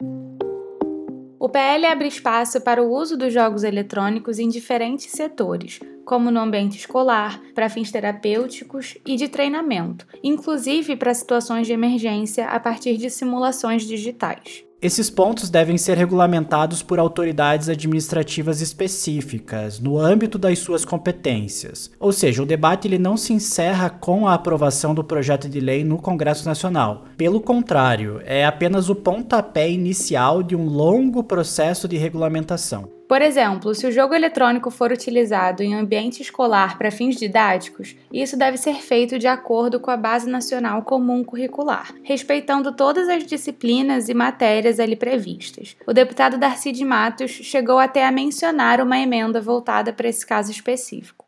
O 1.39 1.49
PL 1.49 1.87
abre 1.87 2.09
espaço 2.09 2.61
para 2.61 2.83
o 2.83 2.91
uso 2.91 3.17
dos 3.17 3.33
jogos 3.33 3.63
eletrônicos 3.63 4.39
em 4.39 4.49
diferentes 4.49 5.11
setores, 5.11 5.81
como 6.05 6.31
no 6.31 6.41
ambiente 6.41 6.79
escolar, 6.79 7.41
para 7.55 7.69
fins 7.69 7.91
terapêuticos 7.91 8.97
e 9.05 9.17
de 9.17 9.29
treinamento, 9.29 10.07
inclusive 10.23 10.97
para 10.97 11.13
situações 11.13 11.67
de 11.67 11.73
emergência 11.73 12.47
a 12.47 12.59
partir 12.59 12.97
de 12.97 13.11
simulações 13.11 13.85
digitais. 13.85 14.66
Esses 14.81 15.09
pontos 15.09 15.49
devem 15.49 15.79
ser 15.79 15.97
regulamentados 15.97 16.83
por 16.83 16.99
autoridades 16.99 17.71
administrativas 17.71 18.61
específicas, 18.61 19.81
no 19.81 19.99
âmbito 19.99 20.39
das 20.39 20.59
suas 20.59 20.85
competências. 20.85 21.91
Ou 21.99 22.13
seja, 22.13 22.43
o 22.43 22.47
debate 22.47 22.87
ele 22.87 22.99
não 22.99 23.17
se 23.17 23.33
encerra 23.33 23.89
com 23.89 24.29
a 24.29 24.35
aprovação 24.35 24.95
do 24.95 25.03
projeto 25.03 25.49
de 25.49 25.61
lei 25.61 25.83
no 25.83 25.97
Congresso 25.97 26.45
Nacional. 26.45 27.07
Pelo 27.17 27.41
contrário, 27.41 28.21
é 28.27 28.45
apenas 28.45 28.91
o 28.91 28.95
pontapé 28.95 29.71
inicial 29.71 30.43
de 30.43 30.55
um 30.55 30.67
longo 30.67 31.25
processo 31.25 31.89
de 31.89 31.97
regulamentação. 31.97 32.96
Por 33.09 33.23
exemplo, 33.23 33.73
se 33.75 33.87
o 33.87 33.93
jogo 33.93 34.15
eletrônico 34.15 34.71
for 34.71 34.91
utilizado 34.91 35.63
em 35.63 35.75
ambiente 35.75 36.23
escolar 36.23 36.77
para 36.77 36.91
fins 36.91 37.17
didáticos, 37.17 37.95
isso 38.13 38.37
deve 38.37 38.57
ser 38.57 38.75
feito 38.77 39.19
de 39.19 39.29
acordo 39.29 39.79
com 39.79 39.93
a 39.93 39.97
Base 39.97 40.29
Nacional 40.29 40.83
Comum 40.83 41.23
Curricular, 41.23 41.95
respeitando 42.03 42.73
todas 42.73 43.09
as 43.09 43.25
disciplinas 43.25 44.09
e 44.09 44.15
matérias 44.15 44.81
ali 44.81 44.97
previstas. 44.97 45.77
O 45.87 45.93
deputado 45.93 46.37
Darcy 46.37 46.73
de 46.73 46.85
Matos 46.85 47.31
chegou 47.31 47.79
até 47.79 48.05
a 48.05 48.11
mencionar 48.11 48.81
uma 48.81 48.99
emenda 48.99 49.41
voltada 49.41 49.93
para 49.93 50.09
esse 50.09 50.27
caso 50.27 50.51
específico. 50.51 51.26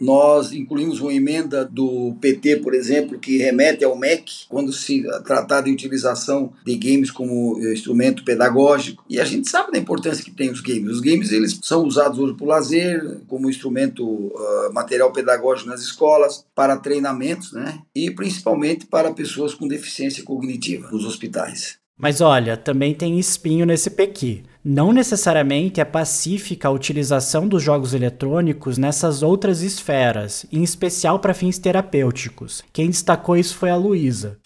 Nós 0.00 0.50
incluímos 0.52 0.98
uma 0.98 1.12
emenda 1.12 1.62
do 1.62 2.16
PT, 2.22 2.56
por 2.56 2.72
exemplo, 2.72 3.18
que 3.18 3.36
remete 3.36 3.84
ao 3.84 3.94
MEC, 3.94 4.46
quando 4.48 4.72
se 4.72 5.02
tratar 5.26 5.60
de 5.60 5.70
utilização 5.70 6.54
de 6.64 6.74
games 6.76 7.10
como 7.10 7.58
instrumento 7.70 8.24
pedagógico. 8.24 9.04
E 9.10 9.20
a 9.20 9.24
gente 9.26 9.50
sabe 9.50 9.72
da 9.72 9.78
importância 9.78 10.24
que 10.24 10.30
tem 10.30 10.50
os 10.50 10.62
games. 10.62 10.92
Os 10.92 11.00
games 11.00 11.32
eles 11.32 11.60
são 11.62 11.84
usados 11.84 12.18
hoje 12.18 12.32
por 12.32 12.46
lazer, 12.46 13.20
como 13.28 13.50
instrumento 13.50 14.02
uh, 14.02 14.72
material 14.72 15.12
pedagógico 15.12 15.68
nas 15.68 15.82
escolas, 15.82 16.46
para 16.54 16.78
treinamentos, 16.78 17.52
né? 17.52 17.80
E 17.94 18.10
principalmente 18.10 18.86
para 18.86 19.12
pessoas 19.12 19.54
com 19.54 19.68
deficiência 19.68 20.24
cognitiva 20.24 20.88
nos 20.90 21.04
hospitais. 21.04 21.78
Mas 21.98 22.22
olha, 22.22 22.56
também 22.56 22.94
tem 22.94 23.18
espinho 23.18 23.66
nesse 23.66 23.90
pequi. 23.90 24.44
Não 24.62 24.92
necessariamente 24.92 25.80
é 25.80 25.84
pacífica 25.86 26.68
a 26.68 26.70
utilização 26.70 27.48
dos 27.48 27.62
jogos 27.62 27.94
eletrônicos 27.94 28.76
nessas 28.76 29.22
outras 29.22 29.62
esferas, 29.62 30.44
em 30.52 30.62
especial 30.62 31.18
para 31.18 31.32
fins 31.32 31.58
terapêuticos. 31.58 32.62
Quem 32.70 32.90
destacou 32.90 33.38
isso 33.38 33.56
foi 33.56 33.70
a 33.70 33.76
Luísa 33.76 34.38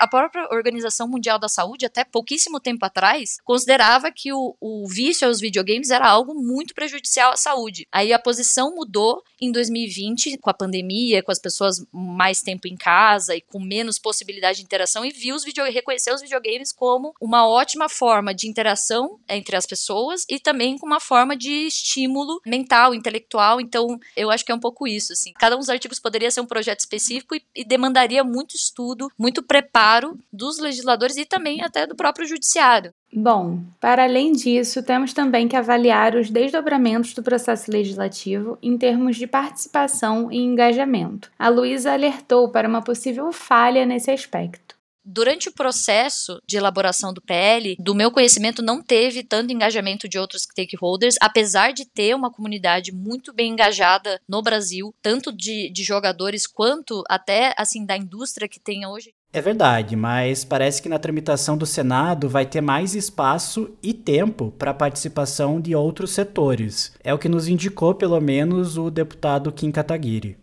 a 0.00 0.08
própria 0.08 0.48
Organização 0.50 1.06
Mundial 1.06 1.38
da 1.38 1.46
Saúde, 1.46 1.84
até 1.84 2.04
pouquíssimo 2.04 2.58
tempo 2.58 2.86
atrás, 2.86 3.36
considerava 3.44 4.10
que 4.10 4.32
o, 4.32 4.56
o 4.58 4.88
vício 4.88 5.28
aos 5.28 5.40
videogames 5.40 5.90
era 5.90 6.08
algo 6.08 6.34
muito 6.34 6.74
prejudicial 6.74 7.32
à 7.32 7.36
saúde. 7.36 7.86
Aí 7.92 8.10
a 8.10 8.18
posição 8.18 8.74
mudou 8.74 9.22
em 9.38 9.52
2020, 9.52 10.38
com 10.38 10.48
a 10.48 10.54
pandemia, 10.54 11.22
com 11.22 11.30
as 11.30 11.38
pessoas 11.38 11.84
mais 11.92 12.40
tempo 12.40 12.66
em 12.66 12.76
casa 12.76 13.36
e 13.36 13.42
com 13.42 13.60
menos 13.60 13.98
possibilidade 13.98 14.58
de 14.58 14.64
interação, 14.64 15.04
e 15.04 15.10
viu 15.10 15.34
os 15.34 15.44
video, 15.44 15.64
reconheceu 15.64 16.14
os 16.14 16.22
videogames 16.22 16.72
como 16.72 17.12
uma 17.20 17.46
ótima 17.46 17.86
forma 17.86 18.34
de 18.34 18.48
interação 18.48 19.20
entre 19.28 19.54
as 19.54 19.66
pessoas 19.66 20.24
e 20.30 20.38
também 20.38 20.78
com 20.78 20.86
uma 20.86 21.00
forma 21.00 21.36
de 21.36 21.66
estímulo 21.66 22.40
mental, 22.46 22.94
intelectual. 22.94 23.60
Então, 23.60 24.00
eu 24.16 24.30
acho 24.30 24.46
que 24.46 24.52
é 24.52 24.54
um 24.54 24.60
pouco 24.60 24.88
isso. 24.88 25.12
Assim. 25.12 25.34
Cada 25.34 25.56
um 25.56 25.58
dos 25.58 25.68
artigos 25.68 25.98
poderia 25.98 26.30
ser 26.30 26.40
um 26.40 26.46
projeto 26.46 26.80
específico 26.80 27.34
e, 27.34 27.42
e 27.54 27.64
demandaria 27.64 28.24
muito 28.24 28.56
estudo, 28.56 29.10
muito 29.18 29.42
preparo 29.42 29.89
dos 30.32 30.58
legisladores 30.58 31.16
e 31.16 31.24
também 31.24 31.62
até 31.62 31.86
do 31.86 31.96
próprio 31.96 32.26
judiciário. 32.26 32.92
Bom, 33.12 33.60
para 33.80 34.04
além 34.04 34.32
disso, 34.32 34.82
temos 34.82 35.12
também 35.12 35.48
que 35.48 35.56
avaliar 35.56 36.14
os 36.14 36.30
desdobramentos 36.30 37.12
do 37.12 37.22
processo 37.22 37.70
legislativo 37.70 38.56
em 38.62 38.78
termos 38.78 39.16
de 39.16 39.26
participação 39.26 40.30
e 40.30 40.38
engajamento. 40.38 41.30
A 41.36 41.48
Luísa 41.48 41.92
alertou 41.92 42.48
para 42.50 42.68
uma 42.68 42.82
possível 42.82 43.32
falha 43.32 43.84
nesse 43.84 44.10
aspecto. 44.10 44.80
Durante 45.02 45.48
o 45.48 45.52
processo 45.52 46.40
de 46.46 46.56
elaboração 46.56 47.12
do 47.12 47.22
PL, 47.22 47.74
do 47.80 47.94
meu 47.94 48.12
conhecimento, 48.12 48.62
não 48.62 48.82
teve 48.82 49.24
tanto 49.24 49.52
engajamento 49.52 50.08
de 50.08 50.18
outros 50.18 50.42
stakeholders, 50.42 51.16
apesar 51.20 51.72
de 51.72 51.84
ter 51.84 52.14
uma 52.14 52.30
comunidade 52.30 52.92
muito 52.92 53.32
bem 53.32 53.52
engajada 53.52 54.20
no 54.28 54.42
Brasil, 54.42 54.94
tanto 55.02 55.32
de, 55.32 55.68
de 55.72 55.82
jogadores 55.82 56.46
quanto 56.46 57.02
até 57.08 57.54
assim 57.58 57.84
da 57.84 57.96
indústria 57.96 58.48
que 58.48 58.60
tem 58.60 58.86
hoje. 58.86 59.12
É 59.32 59.40
verdade, 59.40 59.94
mas 59.94 60.44
parece 60.44 60.82
que 60.82 60.88
na 60.88 60.98
tramitação 60.98 61.56
do 61.56 61.64
Senado 61.64 62.28
vai 62.28 62.44
ter 62.44 62.60
mais 62.60 62.96
espaço 62.96 63.70
e 63.80 63.94
tempo 63.94 64.52
para 64.58 64.72
a 64.72 64.74
participação 64.74 65.60
de 65.60 65.72
outros 65.72 66.10
setores. 66.10 66.98
É 67.04 67.14
o 67.14 67.18
que 67.18 67.28
nos 67.28 67.46
indicou, 67.46 67.94
pelo 67.94 68.20
menos, 68.20 68.76
o 68.76 68.90
deputado 68.90 69.52
Kim 69.52 69.70
Kataguiri. 69.70 70.36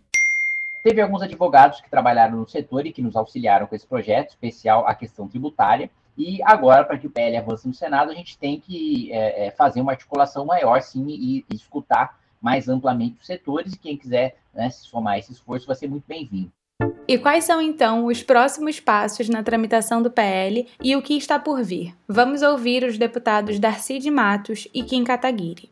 Teve 0.82 1.02
alguns 1.02 1.22
advogados 1.22 1.82
que 1.82 1.90
trabalharam 1.90 2.38
no 2.38 2.48
setor 2.48 2.86
e 2.86 2.94
que 2.94 3.02
nos 3.02 3.18
auxiliaram 3.18 3.68
com 3.68 3.76
esse 3.76 3.86
projeto, 3.86 4.30
especial 4.30 4.88
a 4.88 4.96
questão 4.96 5.28
tributária. 5.28 5.90
E 6.18 6.42
agora, 6.44 6.86
para 6.86 6.98
que 6.98 7.08
o 7.08 7.10
PL 7.10 7.36
avance 7.36 7.68
no 7.68 7.74
Senado, 7.74 8.10
a 8.10 8.16
gente 8.16 8.38
tem 8.38 8.58
que 8.58 9.12
é, 9.12 9.48
é, 9.48 9.52
fazer 9.52 9.82
uma 9.82 9.92
articulação 9.92 10.46
maior, 10.46 10.82
sim, 10.82 11.06
e, 11.10 11.46
e, 11.50 11.56
escutar 11.56 12.18
mais 12.42 12.70
amplamente 12.70 13.18
os 13.20 13.28
setores. 13.28 13.74
E 13.74 13.78
quem 13.78 13.98
quiser 13.98 14.38
né, 14.54 14.70
se 14.70 14.86
somar 14.86 15.16
a 15.16 15.20
esse 15.20 15.34
esforço 15.34 15.68
vai 15.68 15.76
ser 15.76 15.90
muito 15.90 16.06
bem-vindo. 16.08 16.50
E 17.08 17.18
quais 17.18 17.46
são 17.46 17.62
então 17.62 18.06
os 18.06 18.22
próximos 18.22 18.82
passos 18.82 19.30
na 19.30 19.42
tramitação 19.42 20.02
do 20.02 20.12
PL 20.12 20.68
e 20.84 20.94
o 20.94 21.02
que 21.02 21.18
está 21.18 21.40
por 21.40 21.64
vir? 21.64 21.96
Vamos 22.06 22.42
ouvir 22.42 22.84
os 22.84 22.98
deputados 22.98 23.60
Darcy 23.60 23.98
de 23.98 24.12
Matos 24.12 24.68
e 24.74 24.84
Kim 24.84 25.06
Kataguiri. 25.06 25.70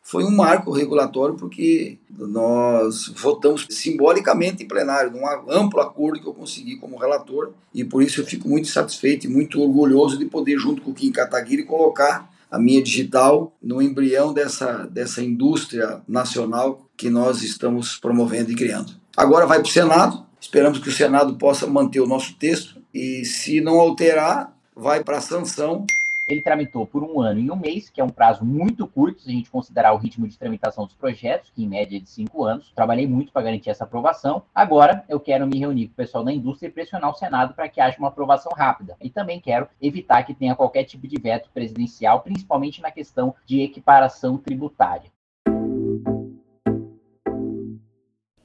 Foi 0.00 0.24
um 0.24 0.30
marco 0.30 0.70
regulatório 0.70 1.34
porque 1.34 1.98
nós 2.08 3.08
votamos 3.16 3.66
simbolicamente 3.68 4.62
em 4.62 4.68
plenário, 4.68 5.10
num 5.10 5.26
amplo 5.48 5.80
acordo 5.80 6.20
que 6.20 6.26
eu 6.26 6.34
consegui 6.34 6.76
como 6.76 6.96
relator, 6.96 7.52
e 7.74 7.84
por 7.84 8.02
isso 8.02 8.20
eu 8.20 8.26
fico 8.26 8.48
muito 8.48 8.68
satisfeito 8.68 9.26
e 9.26 9.30
muito 9.30 9.60
orgulhoso 9.60 10.18
de 10.18 10.24
poder, 10.24 10.56
junto 10.56 10.82
com 10.82 10.92
o 10.92 10.94
Kim 10.94 11.10
Kataguiri, 11.10 11.64
colocar 11.64 12.30
a 12.50 12.58
minha 12.58 12.82
digital 12.82 13.52
no 13.62 13.80
embrião 13.80 14.32
dessa, 14.32 14.84
dessa 14.86 15.22
indústria 15.22 16.00
nacional 16.08 16.84
que 16.96 17.08
nós 17.08 17.42
estamos 17.42 17.96
promovendo 17.96 18.50
e 18.50 18.56
criando. 18.56 18.99
Agora 19.16 19.46
vai 19.46 19.58
para 19.58 19.68
o 19.68 19.70
Senado, 19.70 20.24
esperamos 20.40 20.78
que 20.78 20.88
o 20.88 20.92
Senado 20.92 21.34
possa 21.34 21.66
manter 21.66 22.00
o 22.00 22.06
nosso 22.06 22.34
texto 22.34 22.80
e, 22.94 23.24
se 23.24 23.60
não 23.60 23.80
alterar, 23.80 24.52
vai 24.74 25.02
para 25.02 25.18
a 25.18 25.20
sanção. 25.20 25.84
Ele 26.28 26.40
tramitou 26.40 26.86
por 26.86 27.02
um 27.02 27.20
ano 27.20 27.40
e 27.40 27.50
um 27.50 27.56
mês, 27.56 27.90
que 27.90 28.00
é 28.00 28.04
um 28.04 28.08
prazo 28.08 28.44
muito 28.44 28.86
curto, 28.86 29.20
se 29.20 29.28
a 29.28 29.32
gente 29.32 29.50
considerar 29.50 29.92
o 29.92 29.96
ritmo 29.96 30.28
de 30.28 30.38
tramitação 30.38 30.86
dos 30.86 30.94
projetos, 30.94 31.50
que 31.52 31.64
em 31.64 31.68
média 31.68 31.96
é 31.96 32.00
de 32.00 32.08
cinco 32.08 32.44
anos. 32.44 32.70
Trabalhei 32.72 33.04
muito 33.04 33.32
para 33.32 33.42
garantir 33.42 33.68
essa 33.68 33.82
aprovação. 33.82 34.42
Agora, 34.54 35.04
eu 35.08 35.18
quero 35.18 35.44
me 35.44 35.58
reunir 35.58 35.88
com 35.88 35.94
o 35.94 35.96
pessoal 35.96 36.22
da 36.22 36.32
indústria 36.32 36.68
e 36.68 36.72
pressionar 36.72 37.10
o 37.10 37.16
Senado 37.16 37.52
para 37.52 37.68
que 37.68 37.80
haja 37.80 37.98
uma 37.98 38.08
aprovação 38.08 38.52
rápida. 38.56 38.96
E 39.02 39.10
também 39.10 39.40
quero 39.40 39.66
evitar 39.82 40.22
que 40.22 40.32
tenha 40.32 40.54
qualquer 40.54 40.84
tipo 40.84 41.08
de 41.08 41.20
veto 41.20 41.50
presidencial, 41.52 42.20
principalmente 42.20 42.80
na 42.80 42.92
questão 42.92 43.34
de 43.44 43.60
equiparação 43.60 44.38
tributária. 44.38 45.10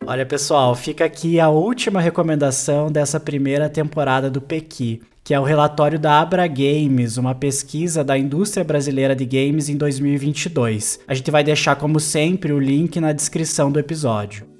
Olha, 0.07 0.23
pessoal, 0.23 0.75
fica 0.75 1.03
aqui 1.03 1.39
a 1.39 1.49
última 1.49 1.99
recomendação 1.99 2.91
dessa 2.91 3.19
primeira 3.19 3.67
temporada 3.67 4.29
do 4.29 4.39
Pequi, 4.39 5.01
que 5.23 5.33
é 5.33 5.39
o 5.39 5.43
relatório 5.43 5.97
da 5.97 6.21
Abra 6.21 6.45
Games, 6.45 7.17
uma 7.17 7.33
pesquisa 7.33 8.03
da 8.03 8.15
indústria 8.15 8.63
brasileira 8.63 9.15
de 9.15 9.25
games 9.25 9.67
em 9.67 9.75
2022. 9.75 10.99
A 11.07 11.15
gente 11.15 11.31
vai 11.31 11.43
deixar, 11.43 11.75
como 11.77 11.99
sempre, 11.99 12.53
o 12.53 12.59
link 12.59 12.99
na 12.99 13.11
descrição 13.11 13.71
do 13.71 13.79
episódio. 13.79 14.54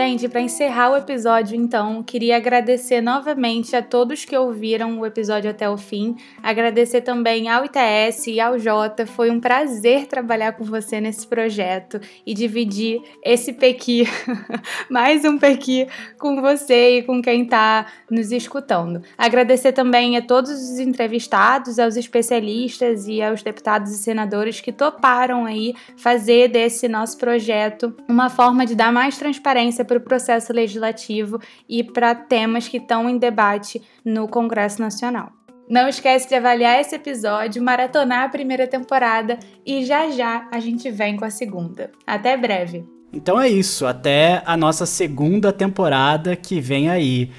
Gente, 0.00 0.28
para 0.28 0.40
encerrar 0.40 0.92
o 0.92 0.96
episódio, 0.96 1.56
então, 1.56 2.04
queria 2.04 2.36
agradecer 2.36 3.00
novamente 3.00 3.74
a 3.74 3.82
todos 3.82 4.24
que 4.24 4.36
ouviram 4.36 5.00
o 5.00 5.04
episódio 5.04 5.50
até 5.50 5.68
o 5.68 5.76
fim. 5.76 6.14
Agradecer 6.40 7.00
também 7.00 7.48
ao 7.48 7.64
ITS 7.64 8.28
e 8.28 8.38
ao 8.38 8.60
Jota. 8.60 9.04
Foi 9.04 9.28
um 9.28 9.40
prazer 9.40 10.06
trabalhar 10.06 10.52
com 10.52 10.62
você 10.62 11.00
nesse 11.00 11.26
projeto 11.26 12.00
e 12.24 12.32
dividir 12.32 13.02
esse 13.24 13.52
Pequi, 13.52 14.04
mais 14.88 15.24
um 15.24 15.36
Pequi, 15.36 15.88
com 16.16 16.40
você 16.40 16.98
e 16.98 17.02
com 17.02 17.20
quem 17.20 17.42
está 17.42 17.86
nos 18.08 18.30
escutando. 18.30 19.02
Agradecer 19.18 19.72
também 19.72 20.16
a 20.16 20.22
todos 20.22 20.52
os 20.52 20.78
entrevistados, 20.78 21.76
aos 21.80 21.96
especialistas 21.96 23.08
e 23.08 23.20
aos 23.20 23.42
deputados 23.42 23.90
e 23.90 23.98
senadores 23.98 24.60
que 24.60 24.70
toparam 24.70 25.44
aí 25.44 25.74
fazer 25.96 26.46
desse 26.46 26.86
nosso 26.86 27.18
projeto 27.18 27.92
uma 28.08 28.30
forma 28.30 28.64
de 28.64 28.76
dar 28.76 28.92
mais 28.92 29.18
transparência 29.18 29.87
para 29.88 29.98
o 29.98 30.02
processo 30.02 30.52
legislativo 30.52 31.40
e 31.68 31.82
para 31.82 32.14
temas 32.14 32.68
que 32.68 32.76
estão 32.76 33.10
em 33.10 33.18
debate 33.18 33.82
no 34.04 34.28
Congresso 34.28 34.80
Nacional. 34.80 35.32
Não 35.68 35.88
esquece 35.88 36.28
de 36.28 36.34
avaliar 36.34 36.80
esse 36.80 36.94
episódio, 36.94 37.62
maratonar 37.62 38.24
a 38.24 38.28
primeira 38.28 38.66
temporada 38.66 39.38
e 39.66 39.84
já 39.84 40.10
já 40.10 40.48
a 40.52 40.60
gente 40.60 40.90
vem 40.90 41.16
com 41.16 41.24
a 41.24 41.30
segunda. 41.30 41.90
Até 42.06 42.36
breve! 42.36 42.86
Então 43.12 43.40
é 43.40 43.48
isso, 43.48 43.86
até 43.86 44.42
a 44.46 44.56
nossa 44.56 44.86
segunda 44.86 45.52
temporada 45.52 46.36
que 46.36 46.60
vem 46.60 46.88
aí. 46.88 47.30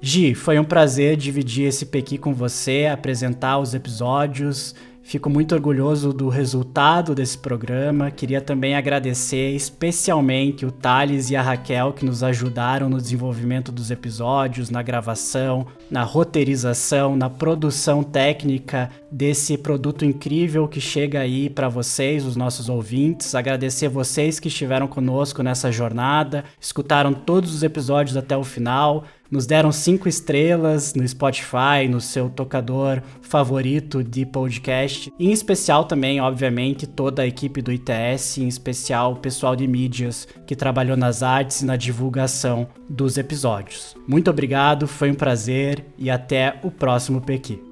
Gi, 0.00 0.34
foi 0.34 0.58
um 0.58 0.64
prazer 0.64 1.16
dividir 1.16 1.66
esse 1.66 1.86
pequi 1.86 2.18
com 2.18 2.32
você, 2.32 2.88
apresentar 2.92 3.58
os 3.58 3.74
episódios. 3.74 4.74
Fico 5.08 5.30
muito 5.30 5.54
orgulhoso 5.54 6.12
do 6.12 6.28
resultado 6.28 7.14
desse 7.14 7.38
programa. 7.38 8.10
Queria 8.10 8.42
também 8.42 8.74
agradecer 8.74 9.54
especialmente 9.54 10.66
o 10.66 10.70
Thales 10.70 11.30
e 11.30 11.36
a 11.36 11.40
Raquel 11.40 11.94
que 11.94 12.04
nos 12.04 12.22
ajudaram 12.22 12.90
no 12.90 13.00
desenvolvimento 13.00 13.72
dos 13.72 13.90
episódios, 13.90 14.68
na 14.68 14.82
gravação, 14.82 15.66
na 15.90 16.02
roteirização, 16.02 17.16
na 17.16 17.30
produção 17.30 18.02
técnica 18.02 18.90
desse 19.10 19.56
produto 19.56 20.04
incrível 20.04 20.68
que 20.68 20.78
chega 20.78 21.20
aí 21.20 21.48
para 21.48 21.70
vocês, 21.70 22.26
os 22.26 22.36
nossos 22.36 22.68
ouvintes. 22.68 23.34
Agradecer 23.34 23.88
vocês 23.88 24.38
que 24.38 24.48
estiveram 24.48 24.86
conosco 24.86 25.42
nessa 25.42 25.72
jornada, 25.72 26.44
escutaram 26.60 27.14
todos 27.14 27.54
os 27.54 27.62
episódios 27.62 28.14
até 28.14 28.36
o 28.36 28.44
final 28.44 29.04
nos 29.30 29.46
deram 29.46 29.70
cinco 29.70 30.08
estrelas 30.08 30.94
no 30.94 31.06
Spotify, 31.06 31.88
no 31.88 32.00
seu 32.00 32.28
tocador 32.28 33.02
favorito 33.20 34.02
de 34.02 34.24
podcast. 34.24 35.12
Em 35.18 35.30
especial 35.32 35.84
também, 35.84 36.20
obviamente, 36.20 36.86
toda 36.86 37.22
a 37.22 37.26
equipe 37.26 37.60
do 37.60 37.72
ITS, 37.72 38.38
em 38.38 38.48
especial 38.48 39.12
o 39.12 39.16
pessoal 39.16 39.54
de 39.54 39.66
mídias 39.66 40.26
que 40.46 40.56
trabalhou 40.56 40.96
nas 40.96 41.22
artes 41.22 41.60
e 41.60 41.66
na 41.66 41.76
divulgação 41.76 42.68
dos 42.88 43.18
episódios. 43.18 43.96
Muito 44.06 44.30
obrigado, 44.30 44.86
foi 44.86 45.10
um 45.10 45.14
prazer 45.14 45.84
e 45.98 46.10
até 46.10 46.58
o 46.62 46.70
próximo 46.70 47.20
Pequi. 47.20 47.67